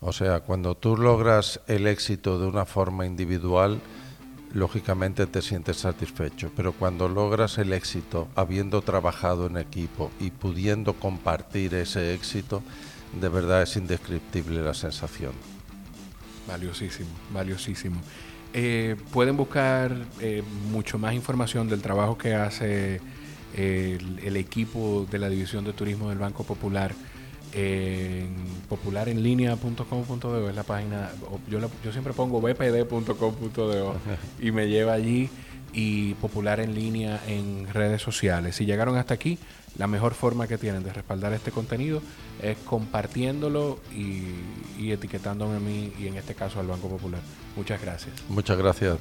O 0.00 0.12
sea, 0.12 0.40
cuando 0.40 0.74
tú 0.74 0.96
logras 0.96 1.60
el 1.68 1.86
éxito 1.86 2.40
de 2.40 2.46
una 2.46 2.66
forma 2.66 3.06
individual, 3.06 3.80
lógicamente 4.52 5.28
te 5.28 5.42
sientes 5.42 5.76
satisfecho, 5.76 6.50
pero 6.56 6.72
cuando 6.72 7.08
logras 7.08 7.58
el 7.58 7.72
éxito 7.72 8.26
habiendo 8.34 8.82
trabajado 8.82 9.46
en 9.46 9.58
equipo 9.58 10.10
y 10.18 10.32
pudiendo 10.32 10.94
compartir 10.94 11.74
ese 11.74 12.14
éxito, 12.14 12.62
de 13.20 13.28
verdad 13.28 13.62
es 13.62 13.76
indescriptible 13.76 14.60
la 14.60 14.74
sensación. 14.74 15.32
Valiosísimo, 16.48 17.10
valiosísimo. 17.30 18.00
Eh, 18.54 18.96
pueden 19.12 19.36
buscar 19.36 19.94
eh, 20.20 20.42
mucho 20.70 20.98
más 20.98 21.14
información 21.14 21.68
del 21.68 21.82
trabajo 21.82 22.16
que 22.16 22.34
hace 22.34 23.00
eh, 23.54 23.98
el, 24.24 24.36
equipo 24.36 25.06
de 25.10 25.18
la 25.18 25.28
División 25.28 25.64
de 25.64 25.74
Turismo 25.74 26.08
del 26.08 26.18
Banco 26.18 26.44
Popular 26.44 26.92
en 27.52 28.34
popularenlinea.com.de 28.68 30.48
es 30.50 30.54
la 30.54 30.62
página, 30.64 31.10
yo, 31.48 31.58
yo 31.82 31.92
siempre 31.92 32.12
pongo 32.12 32.40
bpd.com.de 32.40 33.84
y 34.46 34.50
me 34.50 34.68
lleva 34.68 34.92
allí 34.92 35.30
y 35.72 36.14
Popular 36.14 36.60
en 36.60 36.74
línea 36.74 37.20
en 37.26 37.66
redes 37.72 38.02
sociales. 38.02 38.56
Si 38.56 38.64
llegaron 38.64 38.96
hasta 38.96 39.14
aquí, 39.14 39.38
la 39.78 39.86
mejor 39.86 40.14
forma 40.14 40.46
que 40.46 40.58
tienen 40.58 40.82
de 40.82 40.92
respaldar 40.92 41.32
este 41.32 41.50
contenido 41.50 42.02
es 42.42 42.58
compartiéndolo 42.58 43.78
y, 43.94 44.90
etiquetándome 44.90 45.56
a 45.56 45.60
mí 45.60 45.92
y 45.98 46.06
en 46.06 46.16
este 46.16 46.34
caso 46.34 46.60
al 46.60 46.66
Banco 46.66 46.88
Popular. 46.88 47.20
Muchas 47.56 47.80
gracias. 47.80 48.14
Muchas 48.28 48.58
gracias. 48.58 48.98